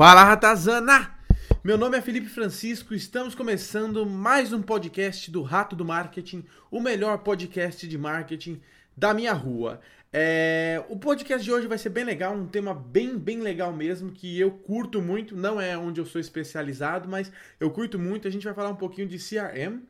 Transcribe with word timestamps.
Fala 0.00 0.24
Ratazana! 0.24 1.10
Meu 1.62 1.76
nome 1.76 1.98
é 1.98 2.00
Felipe 2.00 2.30
Francisco, 2.30 2.94
estamos 2.94 3.34
começando 3.34 4.06
mais 4.06 4.50
um 4.50 4.62
podcast 4.62 5.30
do 5.30 5.42
Rato 5.42 5.76
do 5.76 5.84
Marketing, 5.84 6.42
o 6.70 6.80
melhor 6.80 7.18
podcast 7.18 7.86
de 7.86 7.98
marketing 7.98 8.62
da 8.96 9.12
minha 9.12 9.34
rua. 9.34 9.78
É, 10.10 10.82
o 10.88 10.96
podcast 10.96 11.44
de 11.44 11.52
hoje 11.52 11.66
vai 11.66 11.76
ser 11.76 11.90
bem 11.90 12.04
legal, 12.04 12.32
um 12.32 12.46
tema 12.46 12.72
bem, 12.72 13.18
bem 13.18 13.40
legal 13.40 13.74
mesmo, 13.74 14.10
que 14.10 14.40
eu 14.40 14.50
curto 14.50 15.02
muito, 15.02 15.36
não 15.36 15.60
é 15.60 15.76
onde 15.76 16.00
eu 16.00 16.06
sou 16.06 16.18
especializado, 16.18 17.06
mas 17.06 17.30
eu 17.60 17.70
curto 17.70 17.98
muito. 17.98 18.26
A 18.26 18.30
gente 18.30 18.44
vai 18.44 18.54
falar 18.54 18.70
um 18.70 18.76
pouquinho 18.76 19.06
de 19.06 19.18
CRM. 19.18 19.82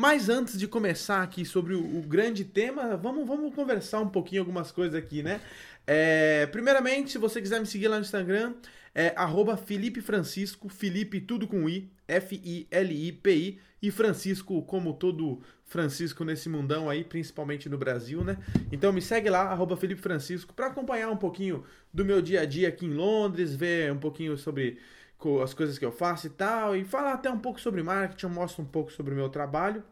Mas 0.00 0.28
antes 0.28 0.56
de 0.56 0.68
começar 0.68 1.24
aqui 1.24 1.44
sobre 1.44 1.74
o, 1.74 1.80
o 1.80 2.02
grande 2.02 2.44
tema, 2.44 2.96
vamos, 2.96 3.26
vamos 3.26 3.52
conversar 3.52 4.00
um 4.00 4.08
pouquinho 4.08 4.42
algumas 4.42 4.70
coisas 4.70 4.94
aqui, 4.94 5.24
né? 5.24 5.40
É, 5.90 6.44
primeiramente, 6.48 7.12
se 7.12 7.16
você 7.16 7.40
quiser 7.40 7.58
me 7.58 7.66
seguir 7.66 7.88
lá 7.88 7.96
no 7.96 8.02
Instagram, 8.02 8.52
é 8.94 9.14
arroba 9.16 9.56
Felipe 9.56 10.02
Francisco, 10.02 10.68
Felipe 10.68 11.18
tudo 11.18 11.48
com 11.48 11.66
I, 11.66 11.90
F-I-L-I-P-I, 12.06 13.58
e 13.80 13.90
Francisco, 13.90 14.60
como 14.62 14.92
todo 14.92 15.40
Francisco 15.64 16.24
nesse 16.24 16.46
mundão 16.50 16.90
aí, 16.90 17.04
principalmente 17.04 17.70
no 17.70 17.78
Brasil, 17.78 18.22
né? 18.22 18.36
Então 18.70 18.92
me 18.92 19.00
segue 19.00 19.30
lá, 19.30 19.44
arroba 19.44 19.78
Felipe 19.78 20.02
Francisco, 20.02 20.52
para 20.52 20.66
acompanhar 20.66 21.08
um 21.08 21.16
pouquinho 21.16 21.64
do 21.90 22.04
meu 22.04 22.20
dia 22.20 22.42
a 22.42 22.44
dia 22.44 22.68
aqui 22.68 22.84
em 22.84 22.92
Londres, 22.92 23.54
ver 23.54 23.90
um 23.90 23.98
pouquinho 23.98 24.36
sobre 24.36 24.78
as 25.42 25.54
coisas 25.54 25.78
que 25.78 25.84
eu 25.86 25.92
faço 25.92 26.26
e 26.26 26.30
tal, 26.30 26.76
e 26.76 26.84
falar 26.84 27.14
até 27.14 27.30
um 27.30 27.38
pouco 27.38 27.58
sobre 27.58 27.82
marketing, 27.82 28.26
eu 28.26 28.30
mostro 28.30 28.62
um 28.62 28.66
pouco 28.66 28.92
sobre 28.92 29.14
o 29.14 29.16
meu 29.16 29.30
trabalho. 29.30 29.82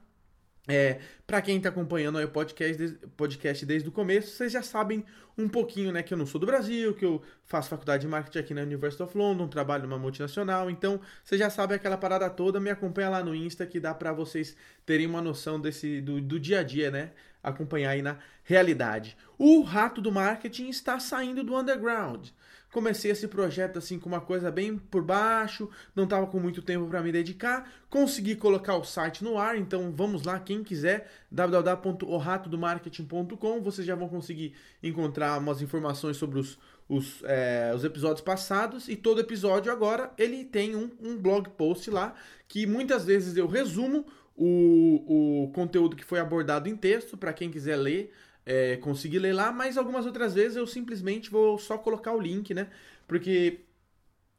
É, 0.68 0.98
para 1.26 1.40
quem 1.40 1.58
está 1.58 1.68
acompanhando 1.68 2.18
o 2.18 2.28
podcast, 2.28 2.98
podcast 3.16 3.64
desde 3.64 3.88
o 3.88 3.92
começo, 3.92 4.32
vocês 4.34 4.50
já 4.52 4.62
sabem 4.62 5.04
um 5.38 5.48
pouquinho, 5.48 5.92
né, 5.92 6.02
que 6.02 6.12
eu 6.12 6.18
não 6.18 6.26
sou 6.26 6.40
do 6.40 6.46
Brasil, 6.46 6.94
que 6.94 7.04
eu 7.04 7.22
faço 7.44 7.68
faculdade 7.68 8.00
de 8.00 8.08
marketing 8.08 8.38
aqui 8.38 8.54
na 8.54 8.62
University 8.62 9.02
of 9.02 9.16
London, 9.16 9.46
trabalho 9.46 9.84
numa 9.84 9.98
multinacional, 9.98 10.68
então 10.70 11.00
vocês 11.22 11.38
já 11.38 11.50
sabem 11.50 11.76
aquela 11.76 11.96
parada 11.96 12.28
toda, 12.30 12.58
me 12.58 12.70
acompanha 12.70 13.10
lá 13.10 13.22
no 13.22 13.34
Insta 13.34 13.66
que 13.66 13.78
dá 13.78 13.94
para 13.94 14.12
vocês 14.12 14.56
terem 14.84 15.06
uma 15.06 15.20
noção 15.22 15.60
desse 15.60 16.00
do, 16.00 16.20
do 16.20 16.40
dia 16.40 16.60
a 16.60 16.62
dia, 16.62 16.90
né, 16.90 17.12
acompanhar 17.46 17.90
aí 17.90 18.00
na 18.02 18.18
realidade. 18.42 19.16
O 19.38 19.62
rato 19.62 20.00
do 20.00 20.10
marketing 20.12 20.68
está 20.68 20.98
saindo 20.98 21.44
do 21.44 21.56
underground. 21.56 22.28
Comecei 22.72 23.10
esse 23.10 23.28
projeto 23.28 23.78
assim 23.78 23.98
com 23.98 24.06
uma 24.08 24.20
coisa 24.20 24.50
bem 24.50 24.76
por 24.76 25.02
baixo, 25.02 25.70
não 25.94 26.04
estava 26.04 26.26
com 26.26 26.38
muito 26.38 26.60
tempo 26.60 26.86
para 26.86 27.00
me 27.00 27.10
dedicar, 27.10 27.72
consegui 27.88 28.36
colocar 28.36 28.76
o 28.76 28.84
site 28.84 29.24
no 29.24 29.38
ar, 29.38 29.56
então 29.56 29.90
vamos 29.92 30.24
lá, 30.24 30.38
quem 30.38 30.62
quiser, 30.62 31.10
www.oratodomarketing.com, 31.30 33.62
vocês 33.62 33.86
já 33.86 33.94
vão 33.94 34.10
conseguir 34.10 34.52
encontrar 34.82 35.38
umas 35.38 35.62
informações 35.62 36.18
sobre 36.18 36.38
os, 36.38 36.58
os, 36.86 37.22
é, 37.24 37.72
os 37.74 37.82
episódios 37.82 38.20
passados, 38.20 38.88
e 38.88 38.96
todo 38.96 39.20
episódio 39.20 39.72
agora 39.72 40.12
ele 40.18 40.44
tem 40.44 40.76
um, 40.76 40.90
um 41.00 41.16
blog 41.16 41.48
post 41.50 41.90
lá, 41.90 42.14
que 42.46 42.66
muitas 42.66 43.06
vezes 43.06 43.38
eu 43.38 43.46
resumo 43.46 44.04
o, 44.36 45.44
o 45.44 45.52
conteúdo 45.52 45.96
que 45.96 46.04
foi 46.04 46.20
abordado 46.20 46.68
em 46.68 46.76
texto, 46.76 47.16
para 47.16 47.32
quem 47.32 47.50
quiser 47.50 47.76
ler, 47.76 48.12
é, 48.44 48.76
conseguir 48.76 49.18
ler 49.18 49.32
lá, 49.32 49.50
mas 49.50 49.76
algumas 49.76 50.06
outras 50.06 50.34
vezes 50.34 50.56
eu 50.56 50.66
simplesmente 50.66 51.30
vou 51.30 51.58
só 51.58 51.78
colocar 51.78 52.12
o 52.12 52.20
link, 52.20 52.52
né? 52.54 52.68
Porque 53.08 53.60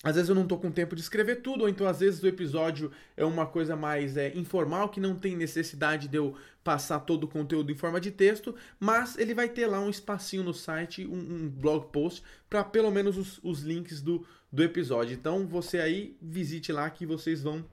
às 0.03 0.15
vezes 0.15 0.29
eu 0.29 0.35
não 0.35 0.47
tô 0.47 0.57
com 0.57 0.71
tempo 0.71 0.95
de 0.95 1.01
escrever 1.01 1.37
tudo, 1.41 1.61
ou 1.61 1.69
então 1.69 1.87
às 1.87 1.99
vezes 1.99 2.21
o 2.21 2.27
episódio 2.27 2.91
é 3.15 3.25
uma 3.25 3.47
coisa 3.47 3.75
mais 3.75 4.15
é, 4.15 4.31
informal, 4.37 4.89
que 4.89 4.99
não 4.99 5.15
tem 5.15 5.35
necessidade 5.35 6.07
de 6.07 6.17
eu 6.17 6.35
passar 6.63 6.99
todo 6.99 7.23
o 7.23 7.27
conteúdo 7.27 7.71
em 7.71 7.75
forma 7.75 7.99
de 7.99 8.11
texto, 8.11 8.55
mas 8.79 9.17
ele 9.17 9.33
vai 9.33 9.49
ter 9.49 9.65
lá 9.65 9.79
um 9.79 9.89
espacinho 9.89 10.43
no 10.43 10.53
site, 10.53 11.05
um, 11.07 11.17
um 11.17 11.49
blog 11.49 11.87
post, 11.91 12.21
para 12.47 12.63
pelo 12.63 12.91
menos 12.91 13.17
os, 13.17 13.39
os 13.43 13.61
links 13.61 13.99
do, 13.99 14.25
do 14.51 14.63
episódio. 14.63 15.15
Então 15.15 15.47
você 15.47 15.79
aí 15.79 16.15
visite 16.21 16.71
lá 16.71 16.89
que 16.89 17.05
vocês 17.05 17.41
vão 17.41 17.65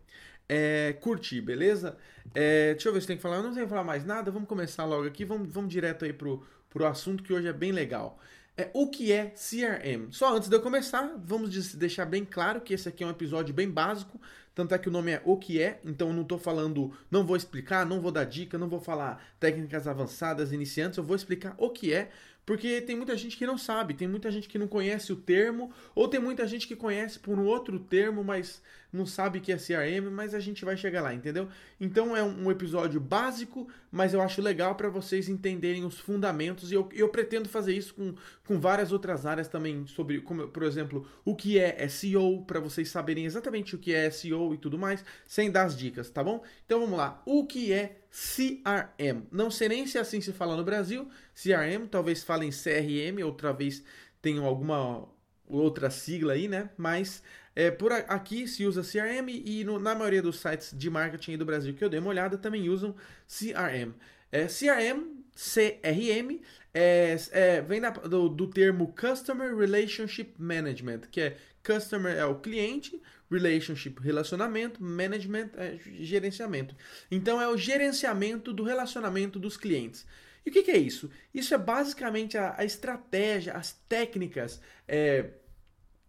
é, 0.48 0.94
curtir, 1.00 1.40
beleza? 1.40 1.96
É, 2.34 2.72
deixa 2.72 2.88
eu 2.88 2.92
ver 2.92 3.00
se 3.00 3.06
tem 3.06 3.16
que 3.16 3.22
falar. 3.22 3.36
Eu 3.36 3.42
não 3.42 3.52
tenho 3.52 3.66
que 3.66 3.70
falar 3.70 3.84
mais 3.84 4.04
nada. 4.04 4.30
Vamos 4.30 4.48
começar 4.48 4.84
logo 4.84 5.06
aqui. 5.06 5.24
Vamos, 5.24 5.52
vamos 5.52 5.70
direto 5.70 6.04
aí 6.04 6.12
pro, 6.12 6.44
pro 6.70 6.86
assunto 6.86 7.22
que 7.22 7.32
hoje 7.32 7.48
é 7.48 7.52
bem 7.52 7.72
legal. 7.72 8.18
É, 8.56 8.70
o 8.72 8.88
que 8.88 9.10
é 9.10 9.34
CRM? 9.34 10.12
Só 10.12 10.36
antes 10.36 10.48
de 10.48 10.54
eu 10.54 10.62
começar, 10.62 11.16
vamos 11.24 11.74
deixar 11.74 12.04
bem 12.04 12.24
claro 12.24 12.60
que 12.60 12.72
esse 12.72 12.88
aqui 12.88 13.02
é 13.02 13.06
um 13.06 13.10
episódio 13.10 13.52
bem 13.52 13.68
básico. 13.68 14.20
Tanto 14.54 14.72
é 14.72 14.78
que 14.78 14.88
o 14.88 14.92
nome 14.92 15.10
é 15.10 15.20
O 15.24 15.36
que 15.36 15.60
é, 15.60 15.80
então 15.84 16.08
eu 16.08 16.14
não 16.14 16.22
estou 16.22 16.38
falando, 16.38 16.92
não 17.10 17.26
vou 17.26 17.36
explicar, 17.36 17.84
não 17.84 18.00
vou 18.00 18.12
dar 18.12 18.22
dica, 18.22 18.56
não 18.56 18.68
vou 18.68 18.78
falar 18.78 19.20
técnicas 19.40 19.88
avançadas, 19.88 20.52
iniciantes, 20.52 20.96
eu 20.96 21.02
vou 21.02 21.16
explicar 21.16 21.56
o 21.58 21.70
que 21.70 21.92
é, 21.92 22.10
porque 22.46 22.80
tem 22.80 22.94
muita 22.94 23.16
gente 23.16 23.36
que 23.36 23.46
não 23.46 23.58
sabe, 23.58 23.94
tem 23.94 24.06
muita 24.06 24.30
gente 24.30 24.48
que 24.48 24.58
não 24.58 24.68
conhece 24.68 25.12
o 25.12 25.16
termo, 25.16 25.72
ou 25.92 26.06
tem 26.06 26.20
muita 26.20 26.46
gente 26.46 26.68
que 26.68 26.76
conhece 26.76 27.18
por 27.18 27.36
um 27.36 27.46
outro 27.46 27.80
termo, 27.80 28.22
mas 28.22 28.62
não 28.94 29.04
sabe 29.04 29.40
que 29.40 29.52
é 29.52 29.56
CRM, 29.56 30.08
mas 30.10 30.34
a 30.34 30.40
gente 30.40 30.64
vai 30.64 30.76
chegar 30.76 31.02
lá, 31.02 31.12
entendeu? 31.12 31.48
Então 31.80 32.16
é 32.16 32.22
um 32.22 32.48
episódio 32.50 33.00
básico, 33.00 33.68
mas 33.90 34.14
eu 34.14 34.22
acho 34.22 34.40
legal 34.40 34.76
para 34.76 34.88
vocês 34.88 35.28
entenderem 35.28 35.84
os 35.84 35.98
fundamentos 35.98 36.70
e 36.70 36.76
eu, 36.76 36.88
eu 36.92 37.08
pretendo 37.08 37.48
fazer 37.48 37.74
isso 37.74 37.92
com, 37.94 38.14
com 38.46 38.60
várias 38.60 38.92
outras 38.92 39.26
áreas 39.26 39.48
também, 39.48 39.84
sobre, 39.88 40.20
como, 40.20 40.46
por 40.46 40.62
exemplo, 40.62 41.06
o 41.24 41.34
que 41.34 41.58
é 41.58 41.88
SEO, 41.88 42.44
para 42.46 42.60
vocês 42.60 42.88
saberem 42.88 43.24
exatamente 43.24 43.74
o 43.74 43.78
que 43.78 43.92
é 43.92 44.08
SEO 44.10 44.54
e 44.54 44.58
tudo 44.58 44.78
mais, 44.78 45.04
sem 45.26 45.50
dar 45.50 45.64
as 45.64 45.76
dicas, 45.76 46.08
tá 46.08 46.22
bom? 46.22 46.44
Então 46.64 46.78
vamos 46.78 46.96
lá. 46.96 47.20
O 47.26 47.44
que 47.46 47.72
é 47.72 47.98
CRM? 48.10 49.24
Não 49.32 49.50
sei 49.50 49.68
nem 49.68 49.86
se 49.88 49.98
é 49.98 50.00
assim 50.00 50.20
se 50.20 50.32
fala 50.32 50.56
no 50.56 50.62
Brasil, 50.62 51.08
CRM, 51.34 51.88
talvez 51.90 52.22
falem 52.22 52.50
CRM, 52.50 53.24
outra 53.24 53.52
vez 53.52 53.82
tenham 54.22 54.44
alguma 54.44 55.08
outra 55.48 55.90
sigla 55.90 56.32
aí, 56.32 56.48
né? 56.48 56.70
Mas 56.76 57.22
é, 57.54 57.70
por 57.70 57.92
aqui 57.92 58.48
se 58.48 58.66
usa 58.66 58.82
CRM 58.82 59.28
e 59.28 59.64
no, 59.64 59.78
na 59.78 59.94
maioria 59.94 60.22
dos 60.22 60.40
sites 60.40 60.76
de 60.76 60.90
marketing 60.90 61.38
do 61.38 61.44
Brasil 61.44 61.74
que 61.74 61.84
eu 61.84 61.88
dei 61.88 62.00
uma 62.00 62.10
olhada 62.10 62.36
também 62.36 62.68
usam 62.68 62.94
CRM. 63.28 63.92
É, 64.32 64.46
CRM, 64.46 65.22
CRM, 65.34 66.40
é, 66.72 67.16
é, 67.30 67.60
vem 67.60 67.80
da, 67.80 67.90
do, 67.90 68.28
do 68.28 68.48
termo 68.48 68.92
Customer 68.98 69.56
Relationship 69.56 70.34
Management, 70.38 71.02
que 71.10 71.20
é 71.20 71.36
Customer 71.62 72.16
é 72.16 72.24
o 72.24 72.34
cliente, 72.34 73.00
Relationship, 73.30 74.00
relacionamento, 74.00 74.82
Management 74.82 75.50
é 75.56 75.78
gerenciamento. 76.00 76.74
Então 77.10 77.40
é 77.40 77.48
o 77.48 77.56
gerenciamento 77.56 78.52
do 78.52 78.62
relacionamento 78.62 79.38
dos 79.38 79.56
clientes. 79.56 80.06
E 80.44 80.50
o 80.50 80.52
que, 80.52 80.62
que 80.62 80.70
é 80.70 80.76
isso? 80.76 81.10
Isso 81.32 81.54
é 81.54 81.58
basicamente 81.58 82.36
a, 82.36 82.54
a 82.58 82.64
estratégia, 82.64 83.54
as 83.54 83.72
técnicas. 83.88 84.60
É, 84.86 85.30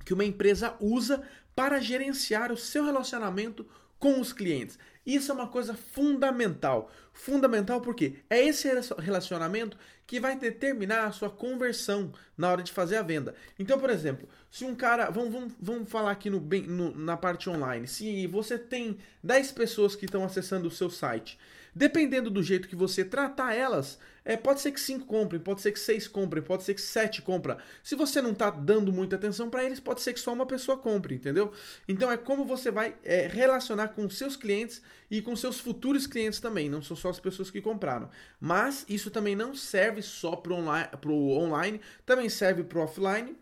que 0.06 0.13
uma 0.13 0.23
empresa 0.23 0.75
usa 0.79 1.23
para 1.56 1.79
gerenciar 1.79 2.51
o 2.51 2.57
seu 2.57 2.85
relacionamento 2.85 3.66
com 3.97 4.19
os 4.19 4.31
clientes. 4.31 4.78
Isso 5.06 5.31
é 5.31 5.35
uma 5.35 5.47
coisa 5.47 5.73
fundamental. 5.73 6.91
Fundamental 7.13 7.81
porque 7.81 8.18
é 8.29 8.44
esse 8.44 8.68
relacionamento 9.00 9.78
que 10.06 10.19
vai 10.19 10.38
determinar 10.38 11.06
a 11.06 11.12
sua 11.12 11.29
conversão 11.29 12.12
na 12.38 12.52
hora 12.52 12.62
de 12.62 12.72
fazer 12.72 12.97
a 12.97 13.02
venda. 13.02 13.34
Então, 13.57 13.79
por 13.79 13.90
exemplo, 13.90 14.28
se 14.52 14.66
um 14.66 14.75
cara. 14.75 15.09
Vamos, 15.09 15.31
vamos, 15.31 15.53
vamos 15.59 15.90
falar 15.90 16.12
aqui 16.12 16.29
no, 16.29 16.40
no, 16.40 16.96
na 16.96 17.17
parte 17.17 17.50
online. 17.50 17.88
Se 17.88 18.28
você 18.28 18.57
tem 18.57 18.97
10 19.23 19.52
pessoas 19.53 19.96
que 19.96 20.06
estão 20.06 20.23
acessando 20.23 20.67
o 20.67 20.72
seu 20.72 20.90
site 20.90 21.38
Dependendo 21.75 22.30
do 22.30 22.41
jeito 22.41 22.69
que 22.69 22.75
você 22.75 23.03
tratar 23.03 23.53
elas, 23.53 24.00
é, 24.24 24.38
pode 24.38 24.62
ser 24.62 24.72
que 24.72 24.80
cinco 24.80 25.06
comprem, 25.06 25.41
pode 25.41 25.62
ser 25.62 25.74
que 25.74 25.80
seis 25.80 26.08
comprem, 26.08 26.41
pode 26.41 26.63
ser 26.63 26.74
que 26.74 26.81
sete 26.81 27.22
comprem. 27.22 27.58
Se 27.84 27.96
você 27.96 28.22
não 28.22 28.31
está 28.31 28.50
dando 28.50 28.94
muita 28.94 29.18
atenção 29.18 29.50
para 29.50 29.63
eles, 29.63 29.81
pode 29.81 30.02
ser 30.02 30.14
que 30.14 30.19
só 30.22 30.31
uma 30.31 30.46
pessoa 30.46 30.78
compre, 30.78 31.16
entendeu? 31.16 31.52
Então 31.85 32.09
é 32.09 32.16
como 32.16 32.46
você 32.46 32.72
vai 32.72 32.96
é, 33.03 33.28
relacionar 33.28 33.90
com 33.90 34.09
seus 34.09 34.38
clientes 34.38 34.81
e 35.12 35.22
com 35.22 35.35
seus 35.35 35.59
futuros 35.59 36.08
clientes 36.08 36.40
também, 36.40 36.69
não 36.69 36.81
são 36.81 36.96
só 36.96 37.09
as 37.09 37.19
pessoas 37.19 37.52
que 37.52 37.62
compraram. 37.62 38.09
Mas 38.40 38.85
isso 38.88 39.12
também 39.12 39.35
não 39.35 39.53
serve 39.53 40.02
só 40.02 40.34
para 40.34 40.53
o 40.53 40.56
online, 40.56 40.90
online, 41.03 41.81
também 42.06 42.30
serve 42.30 42.64
para 42.64 42.80
o 42.80 42.84
offline 42.84 43.35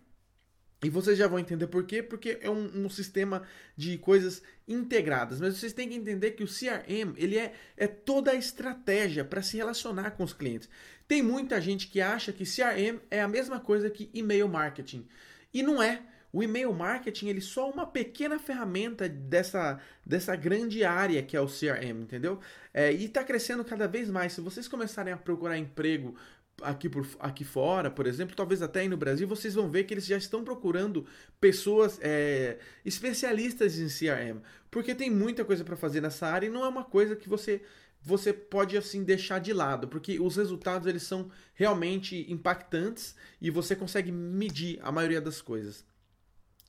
e 0.83 0.89
vocês 0.89 1.17
já 1.17 1.27
vão 1.27 1.39
entender 1.39 1.67
por 1.67 1.85
quê, 1.85 2.03
porque 2.03 2.37
é 2.41 2.49
um, 2.49 2.85
um, 2.85 2.89
sistema 2.89 3.43
de 3.75 3.97
coisas 3.97 4.41
integradas. 4.67 5.39
Mas 5.39 5.57
vocês 5.57 5.73
têm 5.73 5.89
que 5.89 5.95
entender 5.95 6.31
que 6.31 6.43
o 6.43 6.47
CRM 6.47 7.13
ele 7.17 7.37
é, 7.37 7.53
é 7.77 7.87
toda 7.87 8.31
a 8.31 8.35
estratégia 8.35 9.23
para 9.23 9.41
se 9.41 9.57
relacionar 9.57 10.11
com 10.11 10.23
os 10.23 10.33
clientes. 10.33 10.69
Tem 11.07 11.21
muita 11.21 11.59
gente 11.61 11.87
que 11.87 12.01
acha 12.01 12.33
que 12.33 12.43
CRM 12.43 12.99
é 13.09 13.21
a 13.21 13.27
mesma 13.27 13.59
coisa 13.59 13.89
que 13.89 14.09
e-mail 14.13 14.47
marketing. 14.47 15.07
E 15.53 15.63
não 15.63 15.81
é. 15.81 16.01
O 16.31 16.41
e-mail 16.41 16.73
marketing 16.73 17.27
ele 17.27 17.37
é 17.37 17.41
só 17.41 17.69
uma 17.69 17.85
pequena 17.85 18.39
ferramenta 18.39 19.07
dessa, 19.07 19.79
dessa 20.03 20.35
grande 20.35 20.83
área 20.83 21.21
que 21.21 21.37
é 21.37 21.39
o 21.39 21.45
CRM, 21.45 22.01
entendeu? 22.01 22.39
É, 22.73 22.91
e 22.91 23.05
está 23.05 23.23
crescendo 23.23 23.63
cada 23.63 23.87
vez 23.87 24.09
mais. 24.09 24.33
Se 24.33 24.41
vocês 24.41 24.67
começarem 24.67 25.13
a 25.13 25.17
procurar 25.17 25.59
emprego 25.59 26.15
aqui, 26.61 26.89
por, 26.89 27.07
aqui 27.19 27.43
fora, 27.43 27.89
por 27.89 28.05
exemplo, 28.05 28.35
talvez 28.35 28.61
até 28.61 28.81
aí 28.81 28.87
no 28.87 28.97
Brasil, 28.97 29.27
vocês 29.27 29.55
vão 29.55 29.69
ver 29.69 29.83
que 29.83 29.93
eles 29.93 30.05
já 30.05 30.17
estão 30.17 30.43
procurando 30.43 31.05
pessoas 31.39 31.99
é, 32.01 32.59
especialistas 32.85 33.77
em 33.77 33.87
CRM, 33.87 34.39
porque 34.69 34.93
tem 34.93 35.09
muita 35.09 35.43
coisa 35.43 35.63
para 35.63 35.75
fazer 35.75 36.01
nessa 36.01 36.27
área 36.27 36.47
e 36.47 36.49
não 36.49 36.63
é 36.63 36.67
uma 36.67 36.83
coisa 36.83 37.15
que 37.15 37.29
você 37.29 37.61
você 38.05 38.33
pode 38.33 38.75
assim 38.77 39.01
deixar 39.01 39.39
de 39.39 39.53
lado, 39.53 39.87
porque 39.87 40.19
os 40.19 40.35
resultados 40.35 40.87
eles 40.87 41.03
são 41.03 41.31
realmente 41.53 42.29
impactantes 42.29 43.15
e 43.41 43.49
você 43.49 43.77
consegue 43.77 44.11
medir 44.11 44.77
a 44.83 44.91
maioria 44.91 45.21
das 45.21 45.41
coisas. 45.41 45.85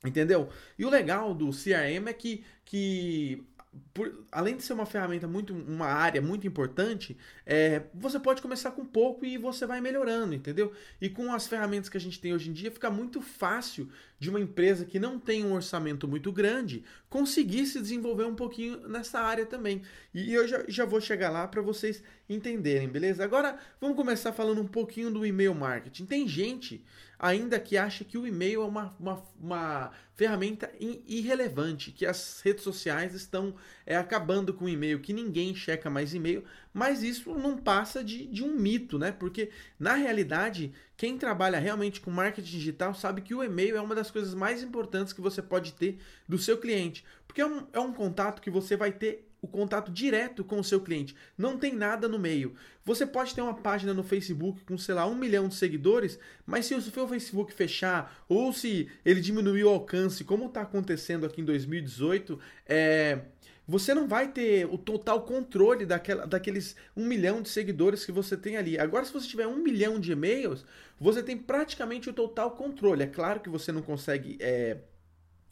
Entendeu? 0.05 0.49
E 0.77 0.85
o 0.85 0.89
legal 0.89 1.33
do 1.33 1.49
CRM 1.49 2.07
é 2.07 2.13
que, 2.13 2.45
que 2.63 3.43
por, 3.93 4.25
além 4.31 4.57
de 4.57 4.63
ser 4.63 4.73
uma 4.73 4.85
ferramenta 4.85 5.27
muito, 5.27 5.53
uma 5.53 5.87
área 5.87 6.21
muito 6.21 6.45
importante, 6.47 7.17
é, 7.45 7.83
você 7.93 8.19
pode 8.19 8.41
começar 8.41 8.71
com 8.71 8.85
pouco 8.85 9.25
e 9.25 9.37
você 9.37 9.65
vai 9.65 9.81
melhorando, 9.81 10.33
entendeu? 10.33 10.73
E 10.99 11.09
com 11.09 11.33
as 11.33 11.47
ferramentas 11.47 11.89
que 11.89 11.97
a 11.97 11.99
gente 11.99 12.19
tem 12.19 12.33
hoje 12.33 12.49
em 12.49 12.53
dia, 12.53 12.71
fica 12.71 12.89
muito 12.89 13.21
fácil 13.21 13.89
de 14.19 14.29
uma 14.29 14.39
empresa 14.39 14.85
que 14.85 14.99
não 14.99 15.19
tem 15.19 15.45
um 15.45 15.53
orçamento 15.53 16.07
muito 16.07 16.31
grande 16.31 16.83
conseguir 17.09 17.65
se 17.65 17.79
desenvolver 17.81 18.25
um 18.25 18.35
pouquinho 18.35 18.87
nessa 18.87 19.19
área 19.19 19.45
também. 19.45 19.81
E 20.13 20.33
eu 20.33 20.47
já, 20.47 20.63
já 20.67 20.85
vou 20.85 21.01
chegar 21.01 21.29
lá 21.29 21.47
para 21.47 21.61
vocês 21.61 22.01
entenderem, 22.29 22.87
beleza? 22.87 23.23
Agora 23.23 23.57
vamos 23.79 23.95
começar 23.95 24.31
falando 24.31 24.61
um 24.61 24.67
pouquinho 24.67 25.11
do 25.11 25.25
e-mail 25.25 25.53
marketing. 25.53 26.05
Tem 26.05 26.27
gente 26.27 26.83
ainda 27.19 27.59
que 27.59 27.77
acha 27.77 28.03
que 28.03 28.17
o 28.17 28.27
e-mail 28.27 28.61
é 28.61 28.65
uma, 28.65 28.95
uma, 28.99 29.23
uma 29.39 29.91
ferramenta 30.15 30.71
irrelevante, 30.79 31.91
que 31.91 32.05
as 32.05 32.41
redes 32.41 32.63
sociais 32.63 33.13
estão 33.13 33.55
é, 33.85 33.95
acabando 33.95 34.53
com 34.53 34.65
o 34.65 34.69
e-mail, 34.69 34.99
que 34.99 35.13
ninguém 35.13 35.53
checa 35.53 35.89
mais 35.89 36.13
e-mail, 36.13 36.43
mas 36.73 37.03
isso 37.03 37.33
não 37.33 37.57
passa 37.57 38.03
de, 38.03 38.25
de 38.27 38.43
um 38.43 38.53
mito, 38.53 38.97
né? 38.97 39.11
Porque 39.11 39.49
na 39.79 39.95
realidade, 39.95 40.73
quem 40.95 41.17
trabalha 41.17 41.59
realmente 41.59 41.99
com 41.99 42.11
marketing 42.11 42.51
digital 42.51 42.93
sabe 42.93 43.21
que 43.21 43.35
o 43.35 43.43
e-mail 43.43 43.75
é 43.75 43.81
uma 43.81 43.95
das 43.95 44.09
coisas 44.09 44.33
mais 44.33 44.63
importantes 44.63 45.13
que 45.13 45.21
você 45.21 45.41
pode 45.41 45.73
ter 45.73 45.97
do 46.27 46.37
seu 46.37 46.57
cliente, 46.57 47.03
porque 47.27 47.41
é 47.41 47.45
um, 47.45 47.67
é 47.73 47.79
um 47.79 47.91
contato 47.91 48.41
que 48.41 48.49
você 48.49 48.77
vai 48.77 48.91
ter 48.91 49.27
o 49.45 49.47
contato 49.47 49.91
direto 49.91 50.43
com 50.43 50.59
o 50.59 50.63
seu 50.63 50.81
cliente. 50.81 51.15
Não 51.37 51.57
tem 51.57 51.73
nada 51.73 52.07
no 52.07 52.19
meio. 52.19 52.55
Você 52.83 53.05
pode 53.05 53.33
ter 53.33 53.41
uma 53.41 53.53
página 53.53 53.93
no 53.93 54.03
Facebook 54.03 54.63
com, 54.65 54.77
sei 54.77 54.95
lá, 54.95 55.07
um 55.07 55.15
milhão 55.15 55.47
de 55.47 55.55
seguidores, 55.55 56.19
mas 56.45 56.65
se 56.65 56.75
o 56.75 56.81
seu 56.81 57.07
Facebook 57.07 57.53
fechar 57.53 58.23
ou 58.27 58.51
se 58.51 58.89
ele 59.03 59.21
diminuir 59.21 59.63
o 59.63 59.69
alcance, 59.69 60.23
como 60.23 60.47
está 60.47 60.61
acontecendo 60.61 61.25
aqui 61.25 61.41
em 61.41 61.45
2018, 61.45 62.39
é, 62.65 63.21
você 63.67 63.93
não 63.93 64.07
vai 64.07 64.31
ter 64.31 64.65
o 64.65 64.77
total 64.77 65.21
controle 65.21 65.85
daquela, 65.85 66.25
daqueles 66.25 66.75
um 66.95 67.05
milhão 67.05 67.41
de 67.41 67.49
seguidores 67.49 68.05
que 68.05 68.11
você 68.11 68.35
tem 68.35 68.57
ali. 68.57 68.77
Agora, 68.77 69.05
se 69.05 69.13
você 69.13 69.27
tiver 69.27 69.47
um 69.47 69.57
milhão 69.57 69.99
de 69.99 70.11
e-mails, 70.11 70.65
você 70.99 71.23
tem 71.23 71.37
praticamente 71.37 72.09
o 72.09 72.13
total 72.13 72.51
controle. 72.51 73.03
É 73.03 73.07
claro 73.07 73.39
que 73.39 73.49
você 73.49 73.71
não 73.71 73.81
consegue. 73.81 74.37
É, 74.39 74.77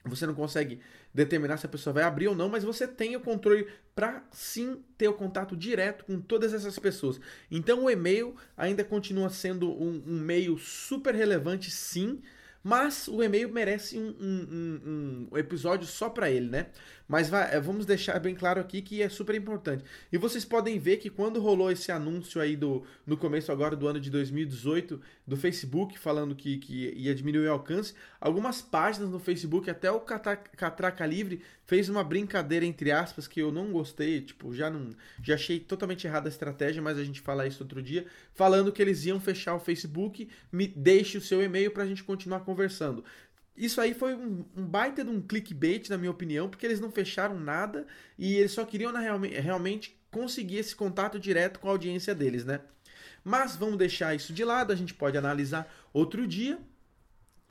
você 0.06 0.26
não 0.26 0.34
consegue 0.34 0.80
determinar 1.14 1.58
se 1.58 1.66
a 1.66 1.70
pessoa 1.70 1.94
vai 1.94 2.04
abrir 2.04 2.28
ou 2.28 2.36
não, 2.36 2.50
mas 2.50 2.64
você 2.64 2.88
tem 2.88 3.16
o 3.16 3.22
controle 3.22 3.68
para 3.96 4.24
sim 4.32 4.84
ter 4.98 5.08
o 5.08 5.14
contato 5.14 5.56
direto 5.56 6.06
com 6.06 6.20
todas 6.20 6.54
essas 6.54 6.78
pessoas. 6.78 7.20
Então 7.50 7.86
o 7.86 7.90
e-mail 7.90 8.36
ainda 8.58 8.84
continua 8.84 9.30
sendo 9.30 9.72
um, 9.72 10.04
um 10.06 10.20
meio 10.20 10.58
super 10.58 11.16
relevante, 11.16 11.72
sim, 11.72 12.22
mas 12.64 13.08
o 13.08 13.22
e-mail 13.22 13.52
merece 13.52 13.98
um, 14.00 14.16
um, 14.20 15.28
um 15.32 15.38
episódio 15.38 15.86
só 15.86 16.10
para 16.10 16.30
ele, 16.32 16.50
né? 16.50 16.68
Mas 17.14 17.30
vai, 17.30 17.56
é, 17.56 17.60
vamos 17.60 17.86
deixar 17.86 18.18
bem 18.18 18.34
claro 18.34 18.60
aqui 18.60 18.82
que 18.82 19.00
é 19.00 19.08
super 19.08 19.36
importante. 19.36 19.84
E 20.12 20.18
vocês 20.18 20.44
podem 20.44 20.80
ver 20.80 20.98
que 20.98 21.12
quando 21.12 21.40
rolou 21.40 21.70
esse 21.70 21.92
anúncio 21.92 22.42
aí 22.42 22.56
do, 22.56 22.84
no 23.06 23.16
começo 23.16 23.52
agora 23.52 23.76
do 23.76 23.88
ano 23.88 24.00
de 24.00 24.10
2018 24.10 25.00
do 25.28 25.38
Facebook 25.38 26.00
falando 26.00 26.34
que, 26.34 26.58
que 26.58 26.92
ia 26.96 27.14
diminuir 27.14 27.50
o 27.50 27.52
alcance, 27.52 27.94
algumas 28.20 28.64
páginas 28.64 29.12
no 29.12 29.20
Facebook, 29.20 29.70
até 29.70 29.92
o 29.92 30.00
Catraca 30.00 31.06
Livre 31.06 31.44
fez 31.68 31.88
uma 31.88 32.04
brincadeira 32.04 32.66
entre 32.66 32.92
aspas 32.92 33.28
que 33.28 33.40
eu 33.40 33.52
não 33.52 33.72
gostei, 33.72 34.22
tipo, 34.22 34.52
já 34.52 34.72
não 34.72 34.90
já 35.22 35.36
achei 35.36 35.60
totalmente 35.60 36.08
errada 36.08 36.28
a 36.28 36.32
estratégia, 36.32 36.82
mas 36.82 36.98
a 36.98 37.04
gente 37.04 37.22
fala 37.22 37.46
isso 37.46 37.62
outro 37.62 37.80
dia, 37.80 38.08
falando 38.34 38.72
que 38.72 38.82
eles 38.82 39.06
iam 39.06 39.20
fechar 39.20 39.54
o 39.54 39.60
Facebook, 39.60 40.28
me 40.52 40.66
deixe 40.66 41.20
o 41.20 41.22
seu 41.22 41.44
e-mail 41.44 41.70
para 41.70 41.84
a 41.84 41.88
gente 41.88 42.04
continuar 42.04 42.40
conversando. 42.40 43.04
Isso 43.56 43.80
aí 43.80 43.94
foi 43.94 44.16
um, 44.16 44.44
um, 44.56 44.66
baita 44.66 45.04
de 45.04 45.10
um 45.10 45.22
clickbait, 45.22 45.90
na 45.90 45.98
minha 45.98 46.12
opinião, 46.12 46.50
porque 46.50 46.66
eles 46.66 46.80
não 46.80 46.92
fecharam 46.92 47.40
nada 47.40 47.86
e 48.18 48.36
eles 48.36 48.52
só 48.52 48.66
queriam 48.66 48.92
na, 48.92 49.00
realmente 49.00 49.98
conseguir 50.10 50.58
esse 50.58 50.76
contato 50.76 51.20
direto 51.20 51.60
com 51.60 51.68
a 51.68 51.72
audiência 51.72 52.16
deles, 52.16 52.46
né? 52.46 52.62
Mas 53.24 53.56
vamos 53.56 53.78
deixar 53.78 54.16
isso 54.16 54.34
de 54.34 54.44
lado, 54.44 54.74
a 54.74 54.76
gente 54.76 54.94
pode 54.94 55.18
analisar 55.18 55.72
outro 55.94 56.28
dia. 56.28 56.60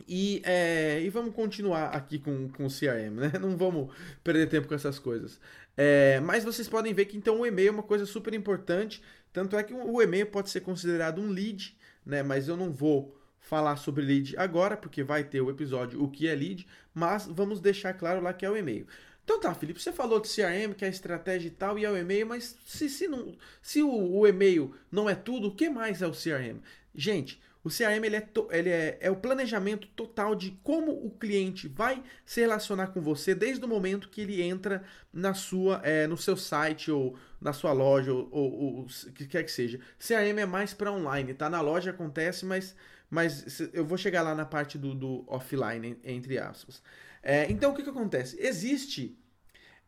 E, 0.08 0.43
é, 0.44 1.00
e 1.00 1.08
vamos 1.08 1.32
continuar 1.32 1.90
aqui 1.90 2.19
com, 2.19 2.48
com 2.48 2.66
o 2.66 2.69
CRM, 2.69 3.14
né? 3.14 3.32
Não 3.40 3.56
vamos 3.56 3.94
perder 4.25 4.48
tempo 4.48 4.66
com 4.66 4.75
essas 4.75 4.98
coisas. 4.98 5.40
É, 5.76 6.19
mas 6.20 6.44
vocês 6.44 6.69
podem 6.69 6.93
ver 6.93 7.06
que 7.06 7.16
então 7.16 7.40
o 7.40 7.46
e-mail 7.46 7.69
é 7.69 7.70
uma 7.70 7.82
coisa 7.82 8.05
super 8.05 8.34
importante. 8.34 9.02
Tanto 9.32 9.56
é 9.56 9.62
que 9.62 9.72
o 9.72 10.02
e-mail 10.02 10.26
pode 10.26 10.50
ser 10.50 10.60
considerado 10.60 11.20
um 11.20 11.31
lead, 11.31 11.76
né? 12.05 12.22
Mas 12.22 12.48
eu 12.48 12.56
não 12.56 12.72
vou 12.72 13.16
falar 13.42 13.76
sobre 13.76 14.04
lead 14.04 14.34
agora, 14.38 14.76
porque 14.76 15.02
vai 15.02 15.24
ter 15.24 15.40
o 15.40 15.50
episódio 15.50 16.02
O 16.02 16.08
que 16.08 16.26
é 16.26 16.34
lead, 16.34 16.66
mas 16.94 17.26
vamos 17.26 17.60
deixar 17.60 17.92
claro 17.92 18.22
lá 18.22 18.32
que 18.32 18.46
é 18.46 18.50
o 18.50 18.56
e-mail. 18.56 18.86
Então 19.24 19.38
tá, 19.38 19.54
Felipe, 19.54 19.80
você 19.80 19.92
falou 19.92 20.18
de 20.20 20.28
CRM, 20.28 20.74
que 20.76 20.84
é 20.84 20.88
a 20.88 20.90
estratégia 20.90 21.48
e 21.48 21.50
tal, 21.50 21.78
e 21.78 21.84
é 21.84 21.90
o 21.90 21.96
e-mail, 21.96 22.26
mas 22.26 22.56
se, 22.64 22.88
se, 22.88 23.06
não, 23.06 23.36
se 23.60 23.82
o, 23.82 23.90
o 23.90 24.26
e-mail 24.26 24.74
não 24.90 25.08
é 25.08 25.14
tudo, 25.14 25.48
o 25.48 25.54
que 25.54 25.68
mais 25.68 26.02
é 26.02 26.06
o 26.06 26.12
CRM? 26.12 26.60
Gente, 26.94 27.40
o 27.64 27.68
CRM 27.68 28.04
ele 28.04 28.16
é, 28.16 28.28
ele 28.50 28.70
é, 28.70 28.98
é, 29.00 29.10
o 29.10 29.16
planejamento 29.16 29.86
total 29.88 30.34
de 30.34 30.50
como 30.64 30.90
o 30.90 31.10
cliente 31.10 31.68
vai 31.68 32.02
se 32.26 32.40
relacionar 32.40 32.88
com 32.88 33.00
você 33.00 33.34
desde 33.34 33.64
o 33.64 33.68
momento 33.68 34.08
que 34.08 34.22
ele 34.22 34.42
entra 34.42 34.82
na 35.12 35.32
sua, 35.32 35.80
é, 35.84 36.08
no 36.08 36.16
seu 36.16 36.36
site 36.36 36.90
ou 36.90 37.16
na 37.40 37.52
sua 37.52 37.72
loja 37.72 38.12
ou 38.12 38.80
o 38.80 38.86
que 39.14 39.26
quer 39.26 39.44
que 39.44 39.52
seja. 39.52 39.78
CRM 39.98 40.38
é 40.40 40.46
mais 40.46 40.74
para 40.74 40.90
online, 40.90 41.34
tá? 41.34 41.48
Na 41.48 41.60
loja 41.60 41.90
acontece, 41.90 42.44
mas 42.44 42.74
mas 43.12 43.60
eu 43.74 43.84
vou 43.84 43.98
chegar 43.98 44.22
lá 44.22 44.34
na 44.34 44.46
parte 44.46 44.78
do, 44.78 44.94
do 44.94 45.22
offline, 45.26 45.98
entre 46.02 46.38
aspas. 46.38 46.82
É, 47.22 47.46
então, 47.52 47.70
o 47.70 47.74
que, 47.74 47.82
que 47.82 47.90
acontece? 47.90 48.40
Existe, 48.40 49.18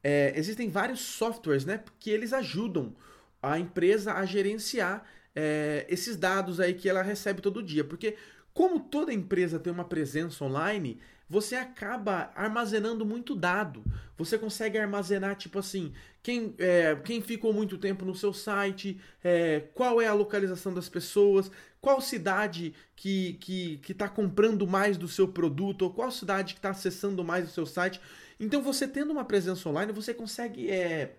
é, 0.02 0.34
existem 0.36 0.68
vários 0.68 1.00
softwares, 1.00 1.64
né, 1.64 1.82
que 1.98 2.10
eles 2.10 2.34
ajudam 2.34 2.94
a 3.42 3.58
empresa 3.58 4.12
a 4.12 4.26
gerenciar 4.26 5.06
é, 5.34 5.86
esses 5.88 6.18
dados 6.18 6.60
aí 6.60 6.74
que 6.74 6.86
ela 6.86 7.00
recebe 7.00 7.40
todo 7.40 7.62
dia, 7.62 7.82
porque 7.82 8.14
como 8.52 8.78
toda 8.78 9.10
empresa 9.10 9.58
tem 9.58 9.72
uma 9.72 9.86
presença 9.86 10.44
online, 10.44 11.00
você 11.26 11.56
acaba 11.56 12.30
armazenando 12.34 13.06
muito 13.06 13.34
dado. 13.34 13.82
Você 14.16 14.36
consegue 14.36 14.78
armazenar, 14.78 15.34
tipo 15.34 15.58
assim, 15.58 15.92
quem, 16.22 16.54
é, 16.58 16.94
quem 16.96 17.20
ficou 17.20 17.52
muito 17.52 17.78
tempo 17.78 18.04
no 18.04 18.14
seu 18.14 18.32
site, 18.32 19.00
é, 19.22 19.60
qual 19.74 20.00
é 20.00 20.06
a 20.06 20.12
localização 20.12 20.72
das 20.72 20.88
pessoas, 20.88 21.50
qual 21.84 22.00
cidade 22.00 22.74
que 22.96 23.34
que 23.34 23.92
está 23.92 24.08
comprando 24.08 24.66
mais 24.66 24.96
do 24.96 25.06
seu 25.06 25.28
produto, 25.28 25.82
ou 25.82 25.90
qual 25.92 26.10
cidade 26.10 26.54
que 26.54 26.58
está 26.58 26.70
acessando 26.70 27.22
mais 27.22 27.46
o 27.46 27.52
seu 27.52 27.66
site. 27.66 28.00
Então, 28.40 28.62
você 28.62 28.88
tendo 28.88 29.10
uma 29.12 29.24
presença 29.24 29.68
online, 29.68 29.92
você 29.92 30.14
consegue. 30.14 30.70
É, 30.70 31.16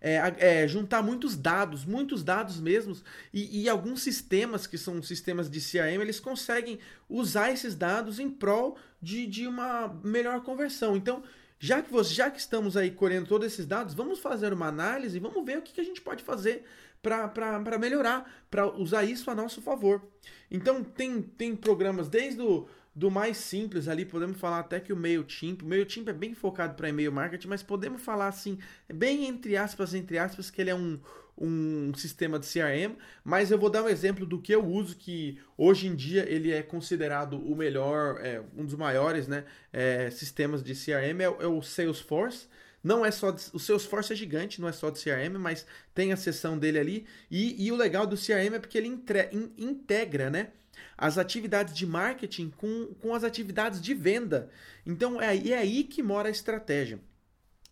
é, 0.00 0.62
é, 0.62 0.66
juntar 0.66 1.00
muitos 1.00 1.36
dados, 1.36 1.84
muitos 1.84 2.24
dados 2.24 2.58
mesmos, 2.58 3.04
e, 3.32 3.62
e, 3.62 3.68
alguns 3.68 4.02
sistemas 4.02 4.66
que 4.66 4.76
são 4.76 5.00
sistemas 5.00 5.48
de 5.48 5.60
CRM, 5.60 6.02
eles 6.02 6.18
conseguem 6.18 6.80
usar 7.08 7.52
esses 7.52 7.76
dados 7.76 8.18
em 8.18 8.28
prol 8.28 8.76
de, 9.00 9.28
de 9.28 9.46
uma 9.46 9.86
melhor 10.02 10.42
conversão. 10.42 10.96
Então, 10.96 11.22
já 11.56 11.80
que, 11.80 11.92
você, 11.92 12.12
já 12.12 12.28
que 12.28 12.40
estamos 12.40 12.76
aí 12.76 12.90
colhendo 12.90 13.28
todos 13.28 13.46
esses 13.46 13.64
dados, 13.64 13.94
vamos 13.94 14.18
fazer 14.18 14.52
uma 14.52 14.66
análise 14.66 15.16
e 15.16 15.20
vamos 15.20 15.46
ver 15.46 15.58
o 15.58 15.62
que, 15.62 15.72
que 15.72 15.80
a 15.80 15.84
gente 15.84 16.00
pode 16.00 16.24
fazer 16.24 16.64
para 17.02 17.78
melhorar, 17.78 18.30
para 18.50 18.66
usar 18.66 19.04
isso 19.04 19.30
a 19.30 19.34
nosso 19.34 19.60
favor. 19.60 20.02
Então, 20.50 20.84
tem, 20.84 21.20
tem 21.20 21.56
programas 21.56 22.08
desde 22.08 22.40
o 22.40 22.68
do 22.94 23.10
mais 23.10 23.38
simples 23.38 23.88
ali, 23.88 24.04
podemos 24.04 24.38
falar 24.38 24.58
até 24.58 24.78
que 24.78 24.92
o 24.92 24.96
MailChimp, 24.96 25.62
o 25.62 25.66
MailChimp 25.66 26.08
é 26.08 26.12
bem 26.12 26.34
focado 26.34 26.74
para 26.74 26.90
e-mail 26.90 27.10
marketing, 27.10 27.48
mas 27.48 27.62
podemos 27.62 28.02
falar 28.02 28.28
assim, 28.28 28.58
bem 28.92 29.26
entre 29.26 29.56
aspas, 29.56 29.94
entre 29.94 30.18
aspas, 30.18 30.50
que 30.50 30.60
ele 30.60 30.68
é 30.68 30.74
um, 30.74 31.00
um 31.38 31.92
sistema 31.94 32.38
de 32.38 32.46
CRM, 32.46 32.94
mas 33.24 33.50
eu 33.50 33.58
vou 33.58 33.70
dar 33.70 33.82
um 33.82 33.88
exemplo 33.88 34.26
do 34.26 34.38
que 34.38 34.54
eu 34.54 34.64
uso, 34.64 34.94
que 34.94 35.38
hoje 35.56 35.86
em 35.86 35.94
dia 35.94 36.28
ele 36.28 36.52
é 36.52 36.62
considerado 36.62 37.38
o 37.38 37.56
melhor, 37.56 38.20
é, 38.20 38.42
um 38.56 38.64
dos 38.64 38.74
maiores 38.74 39.26
né, 39.26 39.44
é, 39.72 40.10
sistemas 40.10 40.62
de 40.62 40.74
CRM, 40.74 41.20
é, 41.20 41.24
é, 41.24 41.46
o 41.46 41.62
Salesforce. 41.62 42.46
Não 42.82 43.04
é 43.04 43.10
só. 43.10 43.30
De, 43.30 43.42
o 43.52 43.58
Salesforce 43.58 44.12
é 44.12 44.16
gigante, 44.16 44.60
não 44.60 44.68
é 44.68 44.72
só 44.72 44.90
de 44.90 45.02
CRM, 45.02 45.38
mas 45.38 45.66
tem 45.94 46.12
a 46.12 46.16
seção 46.16 46.58
dele 46.58 46.78
ali. 46.78 47.06
E, 47.30 47.66
e 47.66 47.70
o 47.70 47.76
legal 47.76 48.06
do 48.06 48.16
CRM 48.16 48.54
é 48.54 48.58
porque 48.58 48.78
ele 48.78 48.88
entre, 48.88 49.28
in, 49.32 49.52
integra, 49.56 50.30
né? 50.30 50.52
as 50.96 51.18
atividades 51.18 51.74
de 51.74 51.86
marketing 51.86 52.50
com, 52.50 52.94
com 53.00 53.14
as 53.14 53.24
atividades 53.24 53.80
de 53.80 53.94
venda. 53.94 54.50
Então 54.86 55.20
é, 55.20 55.36
é 55.36 55.58
aí 55.58 55.84
que 55.84 56.02
mora 56.02 56.28
a 56.28 56.30
estratégia. 56.30 57.00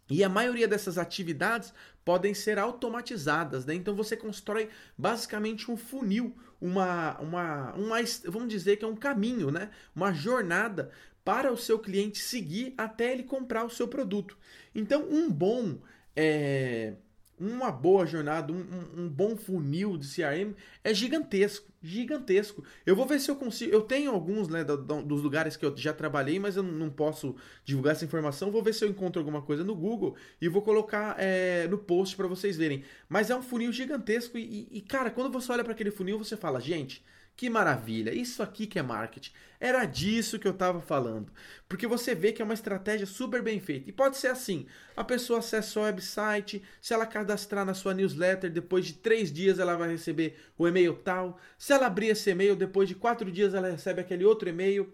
E 0.09 0.25
a 0.25 0.29
maioria 0.29 0.67
dessas 0.67 0.99
atividades 0.99 1.73
podem 2.05 2.35
ser 2.35 2.59
automatizadas, 2.59 3.65
né? 3.65 3.75
Então 3.75 3.95
você 3.95 4.17
constrói 4.17 4.69
basicamente 4.99 5.71
um 5.71 5.77
funil, 5.77 6.37
uma, 6.61 7.17
uma, 7.21 7.73
uma, 7.75 7.97
vamos 8.25 8.49
dizer 8.49 8.77
que 8.77 8.85
é 8.85 8.89
um 8.89 8.97
caminho, 8.97 9.53
né? 9.53 9.71
Uma 9.95 10.13
jornada 10.13 10.91
para 11.25 11.53
o 11.53 11.57
seu 11.57 11.79
cliente 11.79 12.19
seguir 12.19 12.75
até 12.77 13.13
ele 13.13 13.23
comprar 13.23 13.65
o 13.65 13.71
seu 13.71 13.87
produto. 13.89 14.37
Então 14.75 15.07
um 15.11 15.31
bom 15.31 15.79
é, 16.17 16.95
uma 17.41 17.73
boa 17.73 18.05
jornada, 18.05 18.53
um, 18.53 19.05
um, 19.05 19.09
bom 19.09 19.35
funil 19.35 19.97
de 19.97 20.07
CRM 20.07 20.55
é 20.85 20.93
gigantesco, 20.93 21.73
gigantesco. 21.83 22.63
Eu 22.85 22.95
vou 22.95 23.07
ver 23.07 23.19
se 23.19 23.31
eu 23.31 23.37
consigo. 23.37 23.73
Eu 23.73 23.81
tenho 23.81 24.11
alguns, 24.11 24.47
né, 24.47 24.63
do, 24.63 24.77
do, 24.77 25.03
dos 25.03 25.23
lugares 25.23 25.57
que 25.57 25.65
eu 25.65 25.75
já 25.75 25.95
trabalhei, 25.95 26.39
mas 26.39 26.57
eu 26.57 26.63
não 26.63 26.91
posso 26.91 27.35
divulgar 27.65 27.93
essa 27.93 28.05
informação. 28.05 28.51
Vou 28.51 28.63
ver 28.63 28.75
se 28.75 28.85
eu 28.85 28.91
encontro 28.91 29.19
alguma 29.19 29.41
coisa 29.41 29.65
no 29.65 29.75
Google 29.75 30.15
e 30.39 30.49
vou 30.49 30.61
colocar 30.61 31.17
é, 31.19 31.67
no 31.69 31.79
post 31.79 32.15
para 32.15 32.27
vocês 32.27 32.59
verem. 32.59 32.85
Mas 33.09 33.31
é 33.31 33.37
um 33.37 33.43
funil 33.43 33.73
gigantesco 33.73 34.37
e, 34.37 34.69
e 34.71 34.83
cara, 34.83 35.11
quando 35.11 35.33
você 35.33 35.51
olha 35.51 35.65
para 35.65 35.73
aquele 35.73 35.91
funil, 35.91 36.19
você 36.19 36.37
fala, 36.37 36.61
gente. 36.61 37.03
Que 37.41 37.49
maravilha, 37.49 38.13
isso 38.13 38.43
aqui 38.43 38.67
que 38.67 38.79
é 38.79 38.83
marketing. 38.83 39.33
Era 39.59 39.87
disso 39.87 40.39
que 40.39 40.47
eu 40.47 40.53
estava 40.53 40.79
falando. 40.79 41.33
Porque 41.67 41.87
você 41.87 42.15
vê 42.15 42.33
que 42.33 42.43
é 42.43 42.45
uma 42.45 42.53
estratégia 42.53 43.07
super 43.07 43.41
bem 43.41 43.59
feita. 43.59 43.89
E 43.89 43.93
pode 43.95 44.19
ser 44.19 44.27
assim: 44.27 44.67
a 44.95 45.03
pessoa 45.03 45.39
acessa 45.39 45.81
o 45.81 45.85
website, 45.85 46.63
se 46.83 46.93
ela 46.93 47.07
cadastrar 47.07 47.65
na 47.65 47.73
sua 47.73 47.95
newsletter, 47.95 48.51
depois 48.51 48.85
de 48.85 48.93
três 48.93 49.33
dias 49.33 49.59
ela 49.59 49.75
vai 49.75 49.89
receber 49.89 50.37
o 50.59 50.69
e-mail 50.69 50.95
tal. 50.97 51.41
Se 51.57 51.73
ela 51.73 51.87
abrir 51.87 52.09
esse 52.09 52.29
e-mail, 52.29 52.55
depois 52.55 52.87
de 52.87 52.95
quatro 52.95 53.33
dias 53.33 53.55
ela 53.55 53.71
recebe 53.71 54.03
aquele 54.03 54.27
outro 54.27 54.47
e-mail. 54.47 54.93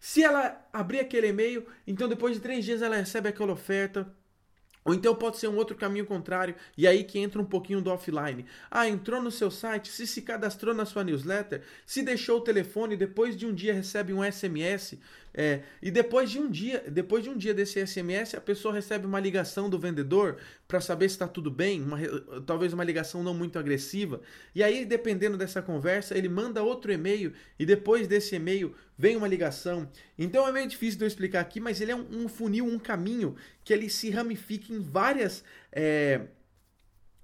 Se 0.00 0.20
ela 0.20 0.66
abrir 0.72 0.98
aquele 0.98 1.28
e-mail, 1.28 1.64
então 1.86 2.08
depois 2.08 2.34
de 2.34 2.40
três 2.40 2.64
dias 2.64 2.82
ela 2.82 2.96
recebe 2.96 3.28
aquela 3.28 3.52
oferta. 3.52 4.12
Ou 4.84 4.92
então 4.92 5.14
pode 5.14 5.38
ser 5.38 5.48
um 5.48 5.56
outro 5.56 5.76
caminho 5.76 6.04
contrário, 6.04 6.54
e 6.76 6.86
aí 6.86 7.04
que 7.04 7.18
entra 7.18 7.40
um 7.40 7.44
pouquinho 7.44 7.80
do 7.80 7.90
offline. 7.90 8.44
Ah, 8.70 8.86
entrou 8.86 9.22
no 9.22 9.30
seu 9.30 9.50
site, 9.50 9.88
se 9.88 10.06
se 10.06 10.20
cadastrou 10.20 10.74
na 10.74 10.84
sua 10.84 11.02
newsletter, 11.02 11.62
se 11.86 12.02
deixou 12.02 12.38
o 12.38 12.42
telefone, 12.42 12.96
depois 12.96 13.36
de 13.36 13.46
um 13.46 13.54
dia 13.54 13.72
recebe 13.72 14.12
um 14.12 14.22
SMS, 14.22 14.98
é, 15.36 15.62
e 15.82 15.90
depois 15.90 16.30
de 16.30 16.38
um 16.38 16.48
dia, 16.48 16.84
depois 16.88 17.24
de 17.24 17.28
um 17.28 17.36
dia 17.36 17.52
desse 17.52 17.84
SMS, 17.84 18.36
a 18.36 18.40
pessoa 18.40 18.72
recebe 18.72 19.04
uma 19.04 19.18
ligação 19.18 19.68
do 19.68 19.76
vendedor 19.76 20.36
para 20.68 20.80
saber 20.80 21.08
se 21.08 21.16
está 21.16 21.26
tudo 21.26 21.50
bem, 21.50 21.82
uma, 21.82 21.98
talvez 22.46 22.72
uma 22.72 22.84
ligação 22.84 23.20
não 23.20 23.34
muito 23.34 23.58
agressiva. 23.58 24.20
E 24.54 24.62
aí, 24.62 24.84
dependendo 24.84 25.36
dessa 25.36 25.60
conversa, 25.60 26.16
ele 26.16 26.28
manda 26.28 26.62
outro 26.62 26.92
e-mail 26.92 27.32
e 27.58 27.66
depois 27.66 28.06
desse 28.06 28.36
e-mail 28.36 28.76
vem 28.96 29.16
uma 29.16 29.26
ligação. 29.26 29.90
Então 30.16 30.46
é 30.46 30.52
meio 30.52 30.68
difícil 30.68 30.98
de 30.98 31.04
eu 31.04 31.08
explicar 31.08 31.40
aqui, 31.40 31.58
mas 31.58 31.80
ele 31.80 31.90
é 31.90 31.96
um, 31.96 32.06
um 32.24 32.28
funil, 32.28 32.64
um 32.64 32.78
caminho 32.78 33.34
que 33.64 33.72
ele 33.72 33.90
se 33.90 34.10
ramifica 34.10 34.72
em 34.72 34.78
várias 34.78 35.42
é, 35.72 36.20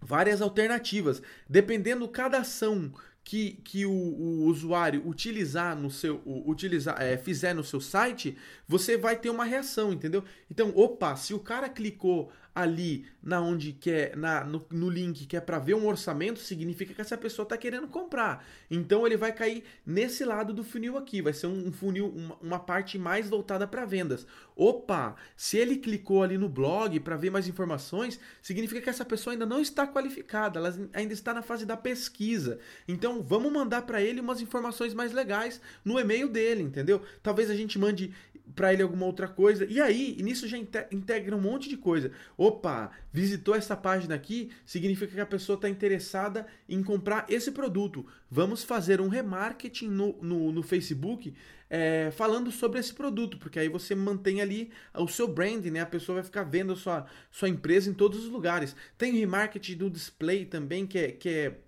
várias 0.00 0.40
alternativas, 0.40 1.23
dependendo 1.49 2.09
cada 2.09 2.38
ação 2.38 2.93
que, 3.23 3.53
que 3.65 3.87
o, 3.87 3.93
o 3.93 4.45
usuário 4.47 5.07
utilizar 5.07 5.77
no 5.77 5.91
seu 5.91 6.21
utilizar 6.27 7.00
é, 7.00 7.17
fizer 7.17 7.55
no 7.55 7.62
seu 7.62 7.81
site, 7.81 8.37
você 8.67 8.97
vai 8.97 9.17
ter 9.17 9.31
uma 9.31 9.45
reação, 9.45 9.93
entendeu? 9.93 10.25
Então, 10.50 10.73
opa, 10.75 11.15
se 11.17 11.35
o 11.35 11.39
cara 11.39 11.69
clicou 11.69 12.33
ali 12.54 13.07
na 13.23 13.40
onde 13.40 13.73
quer, 13.73 14.16
na, 14.16 14.45
no, 14.45 14.64
no 14.71 14.88
link 14.88 15.26
que 15.26 15.37
é 15.37 15.40
para 15.40 15.59
ver 15.59 15.75
um 15.75 15.87
orçamento, 15.87 16.40
significa 16.40 16.95
que 16.95 17.00
essa 17.00 17.16
pessoa 17.16 17.45
está 17.45 17.57
querendo 17.57 17.87
comprar. 17.87 18.45
Então 18.71 19.07
ele 19.07 19.16
vai 19.16 19.33
cair 19.33 19.62
nesse 19.85 20.25
lado 20.25 20.52
do 20.52 20.64
funil 20.64 20.97
aqui, 20.97 21.21
vai 21.21 21.33
ser 21.33 21.47
um, 21.47 21.71
funil, 21.71 22.09
uma, 22.09 22.37
uma, 22.40 22.59
parte 22.59 22.99
mais 22.99 23.28
voltada 23.28 23.66
para 23.66 23.85
vendas. 23.85 24.26
Opa, 24.57 25.16
se 25.37 25.57
ele 25.57 25.76
clicou 25.76 26.23
ali 26.23 26.37
no 26.38 26.49
blog 26.49 26.99
para 27.00 27.16
ver 27.16 27.30
mais 27.30 27.47
informações, 27.47 28.19
significa 28.42 28.80
que 28.80 28.90
essa 28.90 29.04
pessoa 29.04 29.33
ainda 29.33 29.47
não 29.47 29.61
está 29.61 29.87
qualificada, 29.87 30.59
ela 30.59 30.75
ainda 30.92 31.12
está 31.12 31.33
na 31.33 31.42
fase 31.42 31.64
da 31.64 31.76
pesquisa. 31.76 32.59
Então 32.88 33.23
vamos 33.23 33.52
mandar 33.52 33.83
para 33.83 34.02
ele 34.02 34.21
umas 34.21 34.40
informações 34.40 34.95
mais 34.95 35.12
legais 35.12 35.61
no 35.85 35.99
e-mail 35.99 36.28
dele, 36.28 36.62
entendeu? 36.62 37.02
Talvez 37.23 37.50
a 37.50 37.54
gente 37.54 37.78
mande 37.78 38.14
para 38.54 38.73
ele 38.73 38.83
alguma 38.83 39.07
outra 39.07 39.28
coisa. 39.28 39.64
E 39.64 39.80
aí, 39.80 40.16
nisso 40.23 40.47
já 40.49 40.59
integra 40.90 41.37
um 41.37 41.40
monte 41.40 41.69
de 41.69 41.76
coisa. 41.76 42.11
Opa, 42.37 42.90
visitou 43.12 43.54
essa 43.54 43.76
página 43.76 44.14
aqui, 44.14 44.50
significa 44.64 45.12
que 45.12 45.21
a 45.21 45.26
pessoa 45.26 45.54
está 45.57 45.69
interessada 45.69 46.47
em 46.69 46.83
comprar 46.83 47.26
esse 47.28 47.50
produto. 47.50 48.07
Vamos 48.30 48.62
fazer 48.62 49.00
um 49.00 49.09
remarketing 49.09 49.88
no, 49.88 50.16
no, 50.23 50.52
no 50.52 50.62
Facebook 50.62 51.35
é, 51.71 52.11
falando 52.11 52.50
sobre 52.50 52.80
esse 52.80 52.92
produto, 52.92 53.38
porque 53.38 53.59
aí 53.59 53.69
você 53.69 53.95
mantém 53.95 54.40
ali 54.40 54.73
o 54.95 55.07
seu 55.07 55.28
brand, 55.28 55.64
né? 55.66 55.80
A 55.80 55.87
pessoa 55.87 56.16
vai 56.16 56.25
ficar 56.25 56.42
vendo 56.42 56.73
a 56.73 56.76
sua, 56.76 57.07
sua 57.30 57.49
empresa 57.49 57.88
em 57.88 57.95
todos 57.95 58.25
os 58.25 58.30
lugares. 58.30 58.75
Tem 58.99 59.12
remarketing 59.12 59.76
do 59.76 59.88
display 59.88 60.45
também, 60.45 60.87
que 60.87 60.99
é, 60.99 61.12
que 61.12 61.28
é 61.28 61.59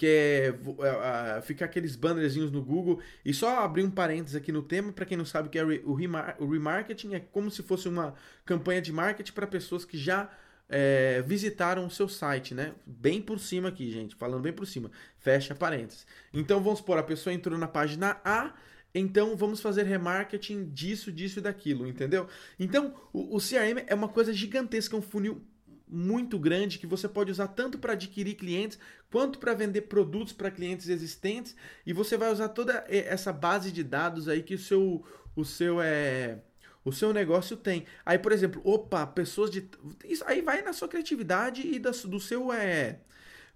que 0.00 0.06
é 0.06 1.42
ficar 1.42 1.66
aqueles 1.66 1.94
bannerzinhos 1.94 2.50
no 2.50 2.62
Google. 2.62 3.02
E 3.22 3.34
só 3.34 3.62
abrir 3.62 3.84
um 3.84 3.90
parênteses 3.90 4.34
aqui 4.34 4.50
no 4.50 4.62
tema, 4.62 4.94
para 4.94 5.04
quem 5.04 5.14
não 5.14 5.26
sabe 5.26 5.50
que 5.50 5.58
é 5.58 5.62
o, 5.62 5.92
remar 5.92 6.36
o 6.38 6.50
remarketing, 6.50 7.16
é 7.16 7.20
como 7.20 7.50
se 7.50 7.62
fosse 7.62 7.86
uma 7.86 8.14
campanha 8.46 8.80
de 8.80 8.90
marketing 8.94 9.32
para 9.32 9.46
pessoas 9.46 9.84
que 9.84 9.98
já 9.98 10.30
é, 10.70 11.20
visitaram 11.20 11.84
o 11.84 11.90
seu 11.90 12.08
site, 12.08 12.54
né? 12.54 12.72
Bem 12.86 13.20
por 13.20 13.38
cima 13.38 13.68
aqui, 13.68 13.90
gente, 13.90 14.14
falando 14.14 14.40
bem 14.40 14.54
por 14.54 14.66
cima. 14.66 14.90
Fecha 15.18 15.54
parênteses. 15.54 16.06
Então 16.32 16.62
vamos 16.62 16.78
supor, 16.78 16.96
a 16.96 17.02
pessoa 17.02 17.34
entrou 17.34 17.58
na 17.58 17.68
página 17.68 18.18
A, 18.24 18.54
então 18.94 19.36
vamos 19.36 19.60
fazer 19.60 19.82
remarketing 19.82 20.70
disso, 20.70 21.12
disso 21.12 21.40
e 21.40 21.42
daquilo, 21.42 21.86
entendeu? 21.86 22.26
Então 22.58 22.94
o, 23.12 23.36
o 23.36 23.38
CRM 23.38 23.84
é 23.86 23.94
uma 23.94 24.08
coisa 24.08 24.32
gigantesca, 24.32 24.96
é 24.96 24.98
um 24.98 25.02
funil 25.02 25.42
muito 25.90 26.38
grande 26.38 26.78
que 26.78 26.86
você 26.86 27.08
pode 27.08 27.30
usar 27.30 27.48
tanto 27.48 27.78
para 27.78 27.94
adquirir 27.94 28.34
clientes 28.34 28.78
quanto 29.10 29.38
para 29.38 29.54
vender 29.54 29.82
produtos 29.82 30.32
para 30.32 30.50
clientes 30.50 30.88
existentes 30.88 31.56
e 31.84 31.92
você 31.92 32.16
vai 32.16 32.30
usar 32.30 32.48
toda 32.50 32.84
essa 32.88 33.32
base 33.32 33.72
de 33.72 33.82
dados 33.82 34.28
aí 34.28 34.42
que 34.42 34.54
o 34.54 34.58
seu 34.58 35.04
o 35.34 35.44
seu 35.44 35.80
é 35.80 36.38
o 36.82 36.92
seu 36.92 37.12
negócio 37.12 37.56
tem. 37.56 37.84
Aí, 38.06 38.18
por 38.18 38.32
exemplo, 38.32 38.62
opa, 38.64 39.06
pessoas 39.06 39.50
de 39.50 39.68
isso 40.04 40.24
aí 40.26 40.40
vai 40.40 40.62
na 40.62 40.72
sua 40.72 40.88
criatividade 40.88 41.66
e 41.66 41.78
da, 41.78 41.90
do 41.90 42.18
seu 42.18 42.52
é 42.52 43.00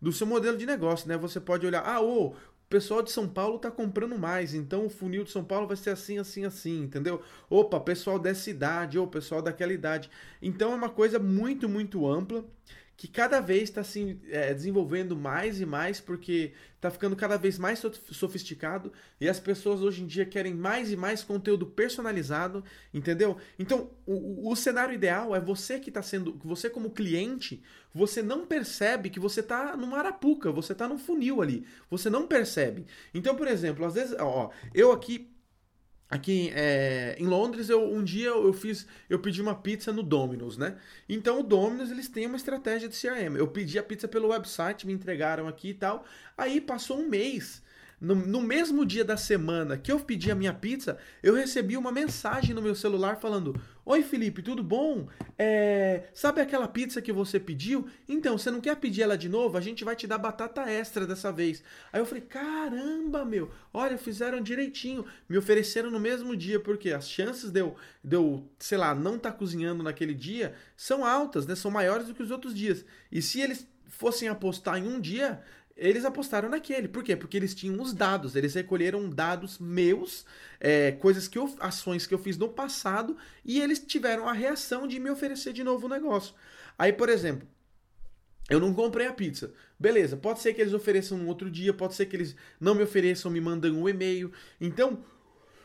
do 0.01 0.13
seu 0.13 0.27
modelo 0.27 0.59
de 0.59 0.67
negócio, 0.67 1.09
né? 1.09 1.17
Você 1.17 1.41
pode 1.41 1.67
olhar, 1.67 1.83
ah, 1.83 2.01
o 2.01 2.35
pessoal 2.75 3.03
de 3.03 3.13
São 3.13 3.29
Paulo 3.29 3.55
está 3.55 3.71
comprando 3.71 4.19
mais, 4.19 4.53
então 4.53 4.87
o 4.87 4.91
funil 4.91 5.23
de 5.23 5.31
São 5.31 5.45
Paulo 5.45 5.69
vai 5.69 5.77
ser 5.77 5.91
assim, 5.91 6.19
assim, 6.19 6.45
assim, 6.45 6.83
entendeu? 6.83 7.23
Opa, 7.49 7.79
pessoal 7.79 8.19
dessa 8.19 8.51
idade, 8.51 8.99
ou 8.99 9.07
pessoal 9.07 9.41
daquela 9.41 9.73
idade. 9.73 10.11
Então 10.43 10.73
é 10.73 10.75
uma 10.75 10.89
coisa 10.89 11.21
muito, 11.21 11.69
muito 11.69 12.05
ampla 12.05 12.45
que 12.97 13.09
cada 13.09 13.41
vez 13.41 13.65
está 13.65 13.83
se 13.83 14.19
é, 14.31 14.55
desenvolvendo 14.55 15.17
mais 15.17 15.61
e 15.61 15.67
mais, 15.67 16.01
porque 16.01 16.53
está 16.77 16.91
ficando 16.91 17.17
cada 17.17 17.37
vez 17.37 17.59
mais 17.59 17.83
sofisticado 18.11 18.93
e 19.21 19.29
as 19.29 19.41
pessoas 19.41 19.81
hoje 19.81 20.03
em 20.03 20.07
dia 20.07 20.25
querem 20.25 20.55
mais 20.55 20.93
e 20.93 20.97
mais 20.97 21.23
conteúdo 21.23 21.67
personalizado, 21.67 22.63
entendeu? 22.93 23.37
Então, 23.59 23.91
o, 24.07 24.51
o 24.51 24.55
cenário 24.55 24.95
ideal 24.95 25.35
é 25.35 25.41
você 25.41 25.81
que 25.81 25.91
está 25.91 26.03
sendo, 26.03 26.39
você 26.45 26.71
como 26.71 26.91
cliente, 26.91 27.63
você 27.93 28.23
não 28.23 28.47
percebe 28.47 29.11
que 29.11 29.19
você 29.19 29.41
está 29.41 29.77
numa 29.77 29.99
arapuca, 29.99 30.53
você 30.53 30.73
está 30.73 30.87
num 30.87 30.99
funil 30.99 31.43
ali, 31.43 31.67
você 31.91 32.09
não 32.09 32.27
percebe. 32.27 32.87
Então, 33.13 33.35
por 33.35 33.49
exemplo, 33.49 33.85
às 33.85 33.95
vezes, 33.95 34.15
ó, 34.19 34.51
eu 34.73 34.93
aqui 34.93 35.34
Aqui 36.11 36.53
é, 36.55 37.17
em 37.19 37.27
Londres, 37.27 37.69
eu, 37.69 37.83
um 37.83 38.05
dia 38.05 38.29
eu 38.29 38.53
fiz, 38.53 38.87
eu 39.09 39.19
pedi 39.19 39.41
uma 39.41 39.55
pizza 39.55 39.93
no 39.93 40.03
Domino's, 40.03 40.57
né? 40.57 40.77
Então 41.09 41.41
o 41.41 41.43
Domino's 41.43 41.91
eles 41.91 42.09
têm 42.09 42.27
uma 42.27 42.37
estratégia 42.37 42.89
de 42.89 42.97
CRM. 42.97 43.37
Eu 43.37 43.49
pedi 43.49 43.79
a 43.79 43.83
pizza 43.83 44.07
pelo 44.07 44.29
website, 44.29 44.87
me 44.87 44.93
entregaram 44.93 45.49
aqui 45.49 45.71
e 45.71 45.75
tal. 45.75 46.05
Aí 46.37 46.61
passou 46.61 46.99
um 46.99 47.09
mês 47.09 47.63
no, 48.01 48.15
no, 48.15 48.41
mesmo 48.43 48.85
dia 48.85 49.05
da 49.05 49.17
semana 49.17 49.79
que 49.79 49.91
eu 49.91 49.99
pedi 49.99 50.31
a 50.31 50.35
minha 50.35 50.53
pizza, 50.53 50.99
eu 51.23 51.35
recebi 51.35 51.77
uma 51.77 51.91
mensagem 51.91 52.55
no 52.55 52.61
meu 52.61 52.75
celular 52.75 53.17
falando: 53.17 53.59
Oi 53.87 54.03
Felipe, 54.03 54.41
tudo 54.41 54.63
bom? 54.63 55.09
É, 55.37 56.05
sabe 56.15 56.41
aquela 56.41 56.67
pizza 56.67 57.03
que 57.03 57.13
você 57.13 57.39
pediu? 57.39 57.87
Então, 58.09 58.39
você 58.39 58.51
não 58.51 58.59
quer 58.59 58.77
pedir 58.77 59.03
ela 59.03 59.15
de 59.15 59.29
novo? 59.29 59.59
A 59.59 59.61
gente 59.61 59.85
vai 59.85 59.95
te 59.95 60.07
dar 60.07 60.17
batata 60.17 60.63
extra 60.63 61.07
dessa 61.07 61.31
vez. 61.31 61.63
Aí 61.93 62.01
eu 62.01 62.07
falei: 62.07 62.23
Caramba, 62.23 63.27
meu, 63.27 63.51
olha, 63.75 63.99
fizeram 63.99 64.41
direitinho. 64.41 65.05
Me 65.29 65.37
ofereceram 65.37 65.91
no 65.91 66.01
mesmo 66.01 66.35
dia, 66.35 66.59
porque 66.59 66.93
as 66.93 67.07
chances 67.07 67.51
de 67.51 67.61
eu, 67.61 67.77
de 68.03 68.17
eu 68.17 68.49
sei 68.59 68.79
lá, 68.79 68.95
não 68.95 69.17
estar 69.17 69.33
tá 69.33 69.37
cozinhando 69.37 69.83
naquele 69.83 70.15
dia 70.15 70.55
são 70.75 71.05
altas, 71.05 71.47
né? 71.47 71.55
São 71.55 71.71
maiores 71.71 72.07
do 72.07 72.15
que 72.15 72.23
os 72.23 72.31
outros 72.31 72.55
dias. 72.55 72.87
E 73.13 73.21
se 73.21 73.43
eles 73.43 73.69
fossem 73.87 74.29
apostar 74.29 74.79
em 74.79 74.89
um 74.89 74.99
dia, 74.99 75.43
eles 75.77 76.05
apostaram 76.05 76.49
naquele. 76.49 76.89
Por 76.89 77.03
quê? 77.03 77.17
Porque 77.17 77.37
eles 77.37 77.55
tinham 77.55 77.81
os 77.81 77.93
dados, 77.93 78.37
eles 78.37 78.55
recolheram 78.55 79.09
dados 79.09 79.59
meus, 79.59 80.25
é, 80.61 80.93
coisas 80.93 81.27
que 81.27 81.39
eu, 81.39 81.53
ações 81.61 82.07
que 82.07 82.15
eu 82.15 82.19
fiz 82.19 82.37
no 82.37 82.49
passado, 82.49 83.17
e 83.45 83.61
eles 83.61 83.79
tiveram 83.79 84.29
a 84.29 84.33
reação 84.33 84.87
de 84.87 85.01
me 85.01 85.11
oferecer 85.11 85.53
de 85.53 85.65
novo 85.65 85.87
o 85.87 85.91
negócio. 85.91 86.35
Aí, 86.79 86.93
por 86.93 87.09
exemplo, 87.09 87.47
eu 88.49 88.61
não 88.61 88.75
comprei 88.75 89.07
a 89.07 89.13
pizza. 89.13 89.53
Beleza, 89.79 90.17
pode 90.17 90.41
ser 90.41 90.55
que 90.55 90.61
eles 90.61 90.75
ofereçam 90.75 91.19
no 91.19 91.27
outro 91.27 91.51
dia, 91.51 91.73
pode 91.73 91.95
ser 91.95 92.07
que 92.07 92.17
eles 92.17 92.37
não 92.61 92.75
me 92.75 92.83
ofereçam, 92.83 93.31
me 93.31 93.41
mandem 93.41 93.73
um 93.73 93.89
e-mail. 93.89 94.33
Então, 94.61 95.03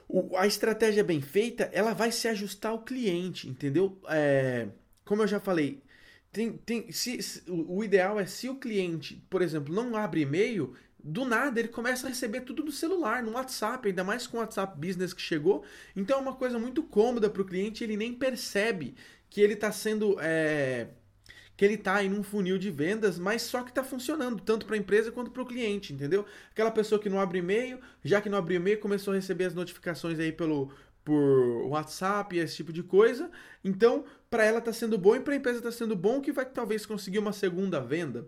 o, 0.08 0.36
a 0.38 0.48
estratégia 0.48 1.04
bem 1.04 1.22
feita, 1.22 1.70
ela 1.72 1.94
vai 1.94 2.12
se 2.12 2.28
ajustar 2.28 2.72
ao 2.72 2.84
cliente, 2.84 3.48
entendeu? 3.48 4.00
É, 4.08 4.68
como 5.06 5.22
eu 5.22 5.28
já 5.28 5.40
falei, 5.40 5.84
tem, 6.32 6.54
tem, 6.54 6.92
se, 6.92 7.22
se, 7.22 7.44
o 7.48 7.84
ideal 7.84 8.20
é 8.20 8.26
se 8.26 8.50
o 8.50 8.56
cliente, 8.56 9.24
por 9.30 9.42
exemplo, 9.42 9.74
não 9.74 9.96
abre 9.96 10.22
e-mail, 10.22 10.76
do 11.04 11.26
nada 11.26 11.60
ele 11.60 11.70
começa 11.70 12.06
a 12.08 12.10
receber 12.10 12.42
tudo 12.42 12.64
do 12.64 12.72
celular, 12.72 13.24
no 13.24 13.32
WhatsApp, 13.32 13.88
ainda 13.88 14.04
mais 14.04 14.28
com 14.28 14.38
o 14.38 14.40
WhatsApp 14.40 14.78
Business 14.78 15.14
que 15.14 15.22
chegou. 15.22 15.64
Então 15.96 16.18
é 16.18 16.22
uma 16.22 16.36
coisa 16.36 16.60
muito 16.60 16.84
cômoda 16.84 17.30
para 17.30 17.42
o 17.42 17.46
cliente, 17.46 17.84
ele 17.84 17.98
nem 17.98 18.14
percebe 18.14 18.96
que 19.30 19.42
ele 19.42 19.54
está 19.54 19.72
sendo. 19.72 20.18
É, 20.20 20.88
que 21.56 21.66
ele 21.66 21.76
tá 21.76 22.02
em 22.02 22.14
um 22.14 22.24
funil 22.24 22.58
de 22.58 22.72
vendas, 22.72 23.20
mas 23.20 23.42
só 23.42 23.64
que 23.64 23.74
tá 23.74 23.84
funcionando, 23.84 24.42
tanto 24.42 24.66
para 24.66 24.76
a 24.76 24.80
empresa 24.80 25.12
quanto 25.12 25.30
para 25.30 25.44
o 25.44 25.46
cliente, 25.46 25.92
entendeu? 25.92 26.26
Aquela 26.52 26.72
pessoa 26.72 27.02
que 27.02 27.10
não 27.10 27.20
abre 27.20 27.40
e-mail, 27.40 27.82
já 28.02 28.22
que 28.22 28.30
não 28.30 28.38
abriu 28.38 28.62
e-mail, 28.62 28.80
começou 28.80 29.12
a 29.12 29.18
receber 29.18 29.44
as 29.44 29.54
notificações 29.54 30.18
aí 30.20 30.32
pelo 30.32 30.72
por 31.10 31.66
WhatsApp 31.70 32.36
e 32.36 32.40
esse 32.40 32.58
tipo 32.58 32.72
de 32.72 32.84
coisa. 32.84 33.32
Então, 33.64 34.06
para 34.30 34.46
ela 34.46 34.62
tá 34.62 34.72
sendo 34.72 34.96
bom 34.96 35.16
e 35.16 35.20
para 35.20 35.34
a 35.34 35.38
empresa 35.38 35.60
tá 35.60 35.72
sendo 35.72 35.96
bom 35.96 36.22
que 36.22 36.32
vai 36.32 36.46
talvez 36.46 36.86
conseguir 36.86 37.18
uma 37.18 37.34
segunda 37.34 37.80
venda. 37.80 38.28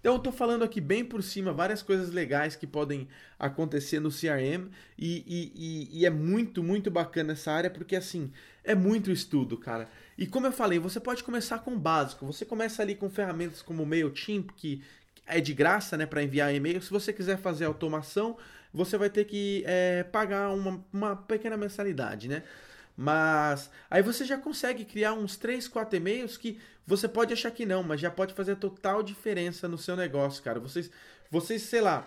Então 0.00 0.14
eu 0.14 0.16
estou 0.16 0.32
falando 0.32 0.64
aqui 0.64 0.80
bem 0.80 1.04
por 1.04 1.22
cima 1.22 1.52
várias 1.52 1.80
coisas 1.80 2.10
legais 2.10 2.56
que 2.56 2.66
podem 2.66 3.06
acontecer 3.38 4.00
no 4.00 4.10
CRM 4.10 4.68
e, 4.98 5.22
e, 5.24 5.52
e, 5.54 6.00
e, 6.00 6.04
é 6.04 6.10
muito, 6.10 6.64
muito 6.64 6.90
bacana 6.90 7.34
essa 7.34 7.52
área 7.52 7.70
porque 7.70 7.94
assim, 7.94 8.32
é 8.64 8.74
muito 8.74 9.12
estudo, 9.12 9.56
cara. 9.56 9.88
E 10.18 10.26
como 10.26 10.48
eu 10.48 10.52
falei, 10.52 10.80
você 10.80 10.98
pode 10.98 11.22
começar 11.22 11.60
com 11.60 11.74
o 11.74 11.78
básico. 11.78 12.26
Você 12.26 12.44
começa 12.44 12.82
ali 12.82 12.96
com 12.96 13.08
ferramentas 13.08 13.62
como 13.62 13.84
o 13.84 13.86
MailChimp, 13.86 14.50
que 14.56 14.82
é 15.24 15.40
de 15.40 15.54
graça 15.54 15.96
né, 15.96 16.04
para 16.04 16.24
enviar 16.24 16.52
e-mail. 16.52 16.82
Se 16.82 16.90
você 16.90 17.12
quiser 17.12 17.38
fazer 17.38 17.66
automação, 17.66 18.36
você 18.72 18.96
vai 18.96 19.10
ter 19.10 19.24
que 19.24 19.62
é, 19.66 20.02
pagar 20.04 20.50
uma, 20.50 20.84
uma 20.92 21.16
pequena 21.16 21.56
mensalidade, 21.56 22.28
né? 22.28 22.42
Mas 22.96 23.70
aí 23.90 24.02
você 24.02 24.24
já 24.24 24.36
consegue 24.36 24.84
criar 24.84 25.14
uns 25.14 25.36
3, 25.36 25.66
4 25.68 25.96
e-mails 25.96 26.36
que 26.36 26.58
você 26.86 27.08
pode 27.08 27.32
achar 27.32 27.50
que 27.50 27.64
não, 27.64 27.82
mas 27.82 28.00
já 28.00 28.10
pode 28.10 28.34
fazer 28.34 28.56
total 28.56 29.02
diferença 29.02 29.68
no 29.68 29.78
seu 29.78 29.96
negócio, 29.96 30.42
cara. 30.42 30.60
Vocês, 30.60 30.90
vocês 31.30 31.62
sei 31.62 31.80
lá, 31.80 32.06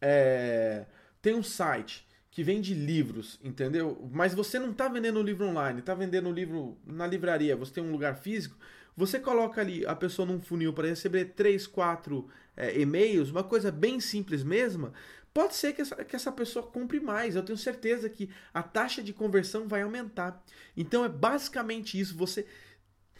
é, 0.00 0.84
tem 1.22 1.34
um 1.34 1.42
site 1.42 2.06
que 2.30 2.42
vende 2.42 2.74
livros, 2.74 3.40
entendeu? 3.42 4.08
Mas 4.12 4.34
você 4.34 4.58
não 4.58 4.70
está 4.70 4.88
vendendo 4.88 5.18
o 5.18 5.22
livro 5.22 5.46
online, 5.46 5.80
está 5.80 5.94
vendendo 5.94 6.28
o 6.28 6.32
livro 6.32 6.76
na 6.84 7.06
livraria, 7.06 7.56
você 7.56 7.72
tem 7.72 7.82
um 7.82 7.90
lugar 7.90 8.16
físico, 8.16 8.56
você 8.96 9.18
coloca 9.18 9.60
ali 9.60 9.84
a 9.86 9.94
pessoa 9.94 10.26
num 10.26 10.40
funil 10.40 10.72
para 10.72 10.88
receber 10.88 11.26
3, 11.36 11.66
4 11.66 12.26
é, 12.56 12.80
e-mails, 12.80 13.30
uma 13.30 13.44
coisa 13.44 13.70
bem 13.70 14.00
simples 14.00 14.42
mesmo, 14.42 14.92
pode 15.34 15.54
ser 15.54 15.74
que 15.74 15.82
essa, 15.82 16.02
que 16.02 16.16
essa 16.16 16.32
pessoa 16.32 16.66
compre 16.66 16.98
mais. 16.98 17.36
Eu 17.36 17.42
tenho 17.42 17.58
certeza 17.58 18.08
que 18.08 18.30
a 18.54 18.62
taxa 18.62 19.02
de 19.02 19.12
conversão 19.12 19.68
vai 19.68 19.82
aumentar. 19.82 20.42
Então 20.74 21.04
é 21.04 21.10
basicamente 21.10 22.00
isso. 22.00 22.16
Você 22.16 22.46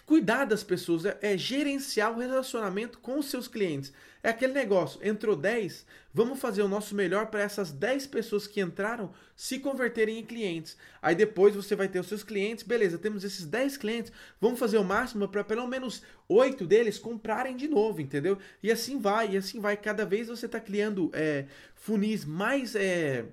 Cuidar 0.06 0.44
das 0.44 0.62
pessoas 0.62 1.04
é, 1.04 1.18
é, 1.20 1.36
gerenciar 1.36 2.12
o 2.12 2.20
relacionamento 2.20 2.98
com 3.00 3.18
os 3.18 3.26
seus 3.26 3.48
clientes. 3.48 3.92
É 4.22 4.30
aquele 4.30 4.52
negócio, 4.52 5.00
entrou 5.02 5.34
10, 5.34 5.84
vamos 6.14 6.38
fazer 6.38 6.62
o 6.62 6.68
nosso 6.68 6.94
melhor 6.94 7.26
para 7.26 7.42
essas 7.42 7.72
10 7.72 8.06
pessoas 8.06 8.46
que 8.46 8.60
entraram 8.60 9.12
se 9.34 9.58
converterem 9.58 10.18
em 10.18 10.24
clientes. 10.24 10.76
Aí 11.02 11.14
depois 11.14 11.56
você 11.56 11.74
vai 11.74 11.88
ter 11.88 11.98
os 11.98 12.06
seus 12.06 12.22
clientes, 12.22 12.64
beleza, 12.64 12.98
temos 12.98 13.24
esses 13.24 13.46
10 13.46 13.76
clientes, 13.76 14.12
vamos 14.40 14.60
fazer 14.60 14.78
o 14.78 14.84
máximo 14.84 15.28
para 15.28 15.42
pelo 15.42 15.66
menos 15.66 16.02
8 16.28 16.64
deles 16.66 16.98
comprarem 16.98 17.56
de 17.56 17.66
novo, 17.66 18.00
entendeu? 18.00 18.38
E 18.62 18.70
assim 18.70 18.98
vai, 19.00 19.32
e 19.32 19.36
assim 19.36 19.60
vai. 19.60 19.76
Cada 19.76 20.04
vez 20.04 20.28
você 20.28 20.46
está 20.46 20.60
criando 20.60 21.10
é, 21.12 21.46
funis 21.74 22.24
mais. 22.24 22.76
É, 22.76 23.24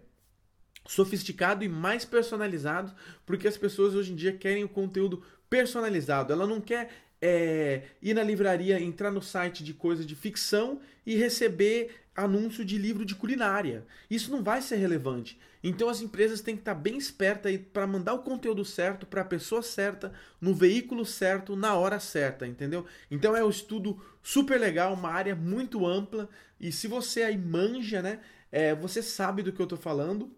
sofisticado 0.85 1.63
e 1.63 1.69
mais 1.69 2.05
personalizado, 2.05 2.93
porque 3.25 3.47
as 3.47 3.57
pessoas 3.57 3.95
hoje 3.95 4.11
em 4.11 4.15
dia 4.15 4.33
querem 4.33 4.63
o 4.63 4.69
conteúdo 4.69 5.23
personalizado. 5.49 6.33
Ela 6.33 6.47
não 6.47 6.59
quer 6.59 6.89
é, 7.21 7.83
ir 8.01 8.13
na 8.13 8.23
livraria, 8.23 8.81
entrar 8.81 9.11
no 9.11 9.21
site 9.21 9.63
de 9.63 9.73
coisa 9.73 10.03
de 10.03 10.15
ficção 10.15 10.81
e 11.05 11.15
receber 11.15 12.03
anúncio 12.15 12.63
de 12.63 12.77
livro 12.77 13.05
de 13.05 13.15
culinária. 13.15 13.85
Isso 14.09 14.29
não 14.29 14.43
vai 14.43 14.61
ser 14.61 14.75
relevante. 14.75 15.39
Então 15.63 15.87
as 15.87 16.01
empresas 16.01 16.41
têm 16.41 16.55
que 16.55 16.61
estar 16.61 16.75
bem 16.75 16.97
espertas 16.97 17.57
para 17.71 17.87
mandar 17.87 18.13
o 18.13 18.19
conteúdo 18.19 18.65
certo 18.65 19.05
para 19.05 19.21
a 19.21 19.25
pessoa 19.25 19.61
certa, 19.61 20.11
no 20.39 20.53
veículo 20.53 21.05
certo, 21.05 21.55
na 21.55 21.75
hora 21.75 21.99
certa, 21.99 22.45
entendeu? 22.45 22.85
Então 23.09 23.35
é 23.35 23.43
um 23.43 23.49
estudo 23.49 23.99
super 24.21 24.59
legal, 24.59 24.93
uma 24.93 25.09
área 25.09 25.33
muito 25.35 25.85
ampla. 25.87 26.29
E 26.59 26.71
se 26.71 26.87
você 26.87 27.23
aí 27.23 27.37
manja, 27.37 28.01
né? 28.01 28.19
É, 28.51 28.75
você 28.75 29.01
sabe 29.01 29.41
do 29.41 29.51
que 29.53 29.61
eu 29.61 29.65
estou 29.65 29.79
falando. 29.79 30.29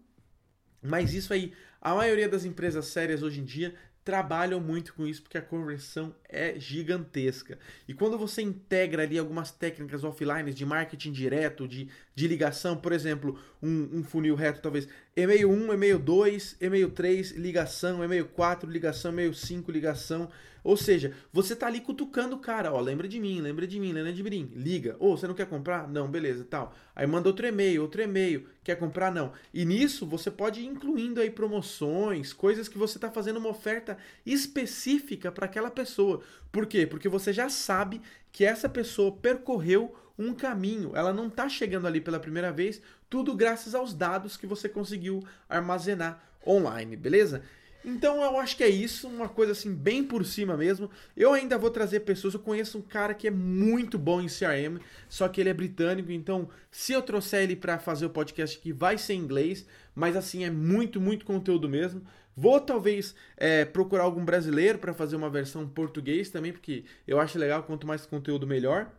Mas 0.86 1.12
isso 1.14 1.32
aí, 1.32 1.52
a 1.80 1.94
maioria 1.94 2.28
das 2.28 2.44
empresas 2.44 2.86
sérias 2.86 3.22
hoje 3.22 3.40
em 3.40 3.44
dia 3.44 3.74
trabalham 4.06 4.60
muito 4.60 4.94
com 4.94 5.04
isso 5.04 5.20
porque 5.20 5.36
a 5.36 5.42
conversão 5.42 6.14
é 6.28 6.56
gigantesca. 6.60 7.58
E 7.88 7.92
quando 7.92 8.16
você 8.16 8.40
integra 8.40 9.02
ali 9.02 9.18
algumas 9.18 9.50
técnicas 9.50 10.04
offline 10.04 10.52
de 10.52 10.64
marketing 10.64 11.10
direto, 11.10 11.66
de, 11.66 11.88
de 12.14 12.28
ligação, 12.28 12.76
por 12.76 12.92
exemplo, 12.92 13.36
um, 13.60 13.98
um 13.98 14.04
funil 14.04 14.36
reto, 14.36 14.62
talvez 14.62 14.88
e-mail 15.16 15.50
1, 15.50 15.72
e-mail 15.72 15.98
2, 15.98 16.56
e-mail 16.60 16.90
3, 16.90 17.30
ligação, 17.32 18.04
e-mail 18.04 18.26
4, 18.26 18.70
ligação, 18.70 19.10
e-mail 19.10 19.32
5, 19.32 19.72
ligação. 19.72 20.28
Ou 20.62 20.76
seja, 20.76 21.14
você 21.32 21.56
tá 21.56 21.68
ali 21.68 21.80
cutucando 21.80 22.36
o 22.36 22.38
cara, 22.38 22.72
ó, 22.72 22.80
lembra 22.80 23.08
de 23.08 23.18
mim, 23.18 23.40
lembra 23.40 23.66
de 23.66 23.80
mim, 23.80 23.92
lembra 23.92 24.12
de 24.12 24.22
mim, 24.22 24.50
liga. 24.54 24.94
Ou 24.98 25.16
você 25.16 25.26
não 25.26 25.34
quer 25.34 25.46
comprar? 25.46 25.88
Não, 25.88 26.06
beleza, 26.06 26.44
tal. 26.44 26.74
Aí 26.94 27.06
manda 27.06 27.28
outro 27.28 27.46
e-mail, 27.46 27.80
outro 27.80 28.02
e-mail, 28.02 28.46
quer 28.62 28.74
comprar? 28.74 29.10
Não. 29.10 29.32
E 29.54 29.64
nisso 29.64 30.04
você 30.04 30.30
pode 30.30 30.60
ir 30.60 30.66
incluindo 30.66 31.20
aí 31.20 31.30
promoções, 31.30 32.32
coisas 32.34 32.68
que 32.68 32.76
você 32.76 32.98
tá 32.98 33.10
fazendo 33.10 33.38
uma 33.38 33.48
oferta 33.48 33.96
específica 34.26 35.32
para 35.32 35.46
aquela 35.46 35.70
pessoa. 35.70 36.20
Por 36.52 36.66
quê? 36.66 36.86
Porque 36.86 37.08
você 37.08 37.32
já 37.32 37.48
sabe 37.48 38.02
que 38.30 38.44
essa 38.44 38.68
pessoa 38.68 39.12
percorreu 39.12 39.94
um 40.18 40.32
caminho, 40.32 40.92
ela 40.94 41.12
não 41.12 41.28
está 41.28 41.48
chegando 41.48 41.86
ali 41.86 42.00
pela 42.00 42.18
primeira 42.18 42.50
vez, 42.50 42.80
tudo 43.08 43.34
graças 43.34 43.74
aos 43.74 43.94
dados 43.94 44.36
que 44.36 44.46
você 44.46 44.68
conseguiu 44.68 45.22
armazenar 45.48 46.22
online, 46.46 46.96
beleza? 46.96 47.42
Então 47.84 48.20
eu 48.20 48.40
acho 48.40 48.56
que 48.56 48.64
é 48.64 48.68
isso, 48.68 49.06
uma 49.06 49.28
coisa 49.28 49.52
assim 49.52 49.72
bem 49.72 50.02
por 50.02 50.24
cima 50.24 50.56
mesmo. 50.56 50.90
Eu 51.16 51.32
ainda 51.32 51.56
vou 51.56 51.70
trazer 51.70 52.00
pessoas, 52.00 52.34
eu 52.34 52.40
conheço 52.40 52.78
um 52.78 52.82
cara 52.82 53.14
que 53.14 53.28
é 53.28 53.30
muito 53.30 53.96
bom 53.96 54.20
em 54.20 54.26
CRM, 54.26 54.80
só 55.08 55.28
que 55.28 55.40
ele 55.40 55.50
é 55.50 55.54
britânico, 55.54 56.10
então 56.10 56.48
se 56.68 56.92
eu 56.92 57.00
trouxer 57.00 57.44
ele 57.44 57.54
para 57.54 57.78
fazer 57.78 58.06
o 58.06 58.10
podcast 58.10 58.58
aqui 58.58 58.72
vai 58.72 58.98
ser 58.98 59.14
em 59.14 59.20
inglês, 59.20 59.64
mas 59.94 60.16
assim 60.16 60.44
é 60.44 60.50
muito, 60.50 61.00
muito 61.00 61.24
conteúdo 61.24 61.68
mesmo. 61.68 62.02
Vou 62.36 62.60
talvez 62.60 63.14
é, 63.36 63.64
procurar 63.64 64.02
algum 64.02 64.24
brasileiro 64.24 64.78
para 64.78 64.92
fazer 64.92 65.14
uma 65.14 65.30
versão 65.30 65.66
português 65.68 66.28
também, 66.28 66.52
porque 66.52 66.84
eu 67.06 67.20
acho 67.20 67.38
legal, 67.38 67.62
quanto 67.62 67.86
mais 67.86 68.04
conteúdo 68.04 68.48
melhor. 68.48 68.90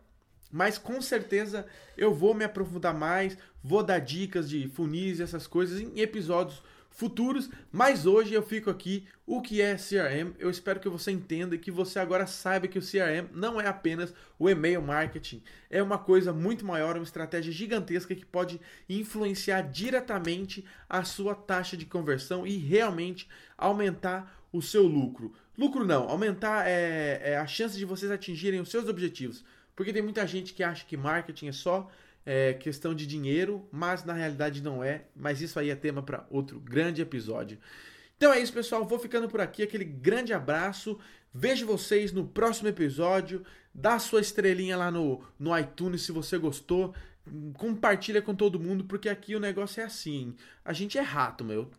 Mas 0.50 0.78
com 0.78 1.00
certeza 1.00 1.66
eu 1.96 2.14
vou 2.14 2.34
me 2.34 2.44
aprofundar 2.44 2.94
mais, 2.94 3.36
vou 3.62 3.82
dar 3.82 3.98
dicas 3.98 4.48
de 4.48 4.68
funis 4.68 5.18
e 5.18 5.22
essas 5.22 5.46
coisas 5.46 5.80
em 5.80 6.00
episódios 6.00 6.62
futuros, 6.98 7.48
mas 7.70 8.06
hoje 8.06 8.34
eu 8.34 8.42
fico 8.42 8.68
aqui 8.68 9.06
o 9.24 9.40
que 9.40 9.62
é 9.62 9.76
CRM. 9.76 10.34
Eu 10.36 10.50
espero 10.50 10.80
que 10.80 10.88
você 10.88 11.12
entenda 11.12 11.54
e 11.54 11.58
que 11.58 11.70
você 11.70 12.00
agora 12.00 12.26
saiba 12.26 12.66
que 12.66 12.76
o 12.76 12.82
CRM 12.82 13.28
não 13.32 13.60
é 13.60 13.68
apenas 13.68 14.12
o 14.36 14.50
e-mail 14.50 14.82
marketing, 14.82 15.40
é 15.70 15.80
uma 15.80 15.96
coisa 15.96 16.32
muito 16.32 16.66
maior, 16.66 16.96
uma 16.96 17.04
estratégia 17.04 17.52
gigantesca 17.52 18.16
que 18.16 18.26
pode 18.26 18.60
influenciar 18.88 19.62
diretamente 19.62 20.64
a 20.88 21.04
sua 21.04 21.36
taxa 21.36 21.76
de 21.76 21.86
conversão 21.86 22.44
e 22.44 22.56
realmente 22.56 23.28
aumentar 23.56 24.36
o 24.52 24.60
seu 24.60 24.82
lucro. 24.82 25.32
Lucro 25.56 25.84
não, 25.84 26.08
aumentar 26.08 26.66
é, 26.66 27.20
é 27.22 27.36
a 27.36 27.46
chance 27.46 27.76
de 27.76 27.84
vocês 27.84 28.10
atingirem 28.10 28.60
os 28.60 28.70
seus 28.70 28.88
objetivos. 28.88 29.44
Porque 29.78 29.92
tem 29.92 30.02
muita 30.02 30.26
gente 30.26 30.54
que 30.54 30.64
acha 30.64 30.84
que 30.84 30.96
marketing 30.96 31.46
é 31.46 31.52
só 31.52 31.88
é 32.26 32.52
questão 32.52 32.92
de 32.92 33.06
dinheiro, 33.06 33.64
mas 33.70 34.04
na 34.04 34.12
realidade 34.12 34.60
não 34.60 34.82
é. 34.82 35.04
Mas 35.14 35.40
isso 35.40 35.56
aí 35.56 35.70
é 35.70 35.76
tema 35.76 36.02
para 36.02 36.26
outro 36.30 36.58
grande 36.58 37.00
episódio. 37.00 37.56
Então 38.16 38.32
é 38.32 38.40
isso, 38.40 38.52
pessoal. 38.52 38.84
Vou 38.84 38.98
ficando 38.98 39.28
por 39.28 39.40
aqui. 39.40 39.62
Aquele 39.62 39.84
grande 39.84 40.32
abraço. 40.32 40.98
Vejo 41.32 41.64
vocês 41.64 42.10
no 42.10 42.26
próximo 42.26 42.68
episódio. 42.68 43.44
Dá 43.72 44.00
sua 44.00 44.20
estrelinha 44.20 44.76
lá 44.76 44.90
no, 44.90 45.22
no 45.38 45.56
iTunes 45.56 46.02
se 46.02 46.10
você 46.10 46.36
gostou 46.38 46.92
compartilha 47.54 48.22
com 48.22 48.34
todo 48.34 48.60
mundo, 48.60 48.84
porque 48.84 49.08
aqui 49.08 49.34
o 49.34 49.40
negócio 49.40 49.80
é 49.80 49.84
assim. 49.84 50.34
A 50.64 50.72
gente 50.72 50.98
é 50.98 51.00
rato, 51.00 51.44
meu. 51.44 51.70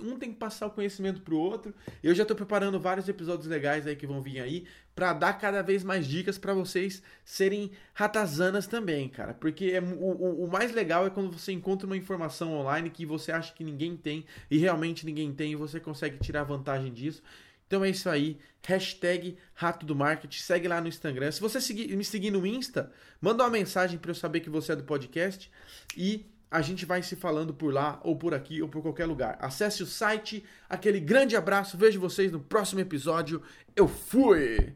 Um 0.00 0.18
tem 0.18 0.32
que 0.32 0.38
passar 0.38 0.66
o 0.66 0.70
conhecimento 0.70 1.20
pro 1.20 1.36
outro. 1.36 1.74
Eu 2.02 2.14
já 2.14 2.24
tô 2.24 2.34
preparando 2.34 2.80
vários 2.80 3.08
episódios 3.08 3.46
legais 3.46 3.86
aí 3.86 3.96
que 3.96 4.06
vão 4.06 4.22
vir 4.22 4.40
aí 4.40 4.66
para 4.94 5.12
dar 5.12 5.32
cada 5.34 5.62
vez 5.62 5.82
mais 5.82 6.06
dicas 6.06 6.36
para 6.36 6.52
vocês 6.52 7.02
serem 7.24 7.70
ratazanas 7.94 8.66
também, 8.66 9.08
cara. 9.08 9.34
Porque 9.34 9.66
é, 9.66 9.80
o, 9.80 10.44
o, 10.44 10.48
mais 10.50 10.72
legal 10.72 11.06
é 11.06 11.10
quando 11.10 11.32
você 11.38 11.52
encontra 11.52 11.86
uma 11.86 11.96
informação 11.96 12.52
online 12.52 12.90
que 12.90 13.06
você 13.06 13.32
acha 13.32 13.52
que 13.54 13.64
ninguém 13.64 13.96
tem 13.96 14.24
e 14.50 14.58
realmente 14.58 15.06
ninguém 15.06 15.32
tem 15.32 15.52
e 15.52 15.56
você 15.56 15.80
consegue 15.80 16.18
tirar 16.18 16.44
vantagem 16.44 16.92
disso. 16.92 17.22
Então 17.70 17.84
é 17.84 17.90
isso 17.90 18.10
aí. 18.10 18.36
Hashtag 18.66 19.38
Rato 19.54 19.86
do 19.86 19.94
Marketing. 19.94 20.40
Segue 20.40 20.66
lá 20.66 20.80
no 20.80 20.88
Instagram. 20.88 21.30
Se 21.30 21.40
você 21.40 21.60
seguir, 21.60 21.96
me 21.96 22.04
seguir 22.04 22.32
no 22.32 22.44
Insta, 22.44 22.90
manda 23.20 23.44
uma 23.44 23.50
mensagem 23.50 23.96
para 23.96 24.10
eu 24.10 24.14
saber 24.16 24.40
que 24.40 24.50
você 24.50 24.72
é 24.72 24.76
do 24.76 24.82
podcast. 24.82 25.48
E 25.96 26.26
a 26.50 26.60
gente 26.62 26.84
vai 26.84 27.00
se 27.00 27.14
falando 27.14 27.54
por 27.54 27.72
lá, 27.72 28.00
ou 28.02 28.16
por 28.16 28.34
aqui, 28.34 28.60
ou 28.60 28.68
por 28.68 28.82
qualquer 28.82 29.06
lugar. 29.06 29.38
Acesse 29.40 29.84
o 29.84 29.86
site. 29.86 30.44
Aquele 30.68 30.98
grande 30.98 31.36
abraço. 31.36 31.78
Vejo 31.78 32.00
vocês 32.00 32.32
no 32.32 32.40
próximo 32.40 32.80
episódio. 32.80 33.40
Eu 33.76 33.86
fui! 33.86 34.74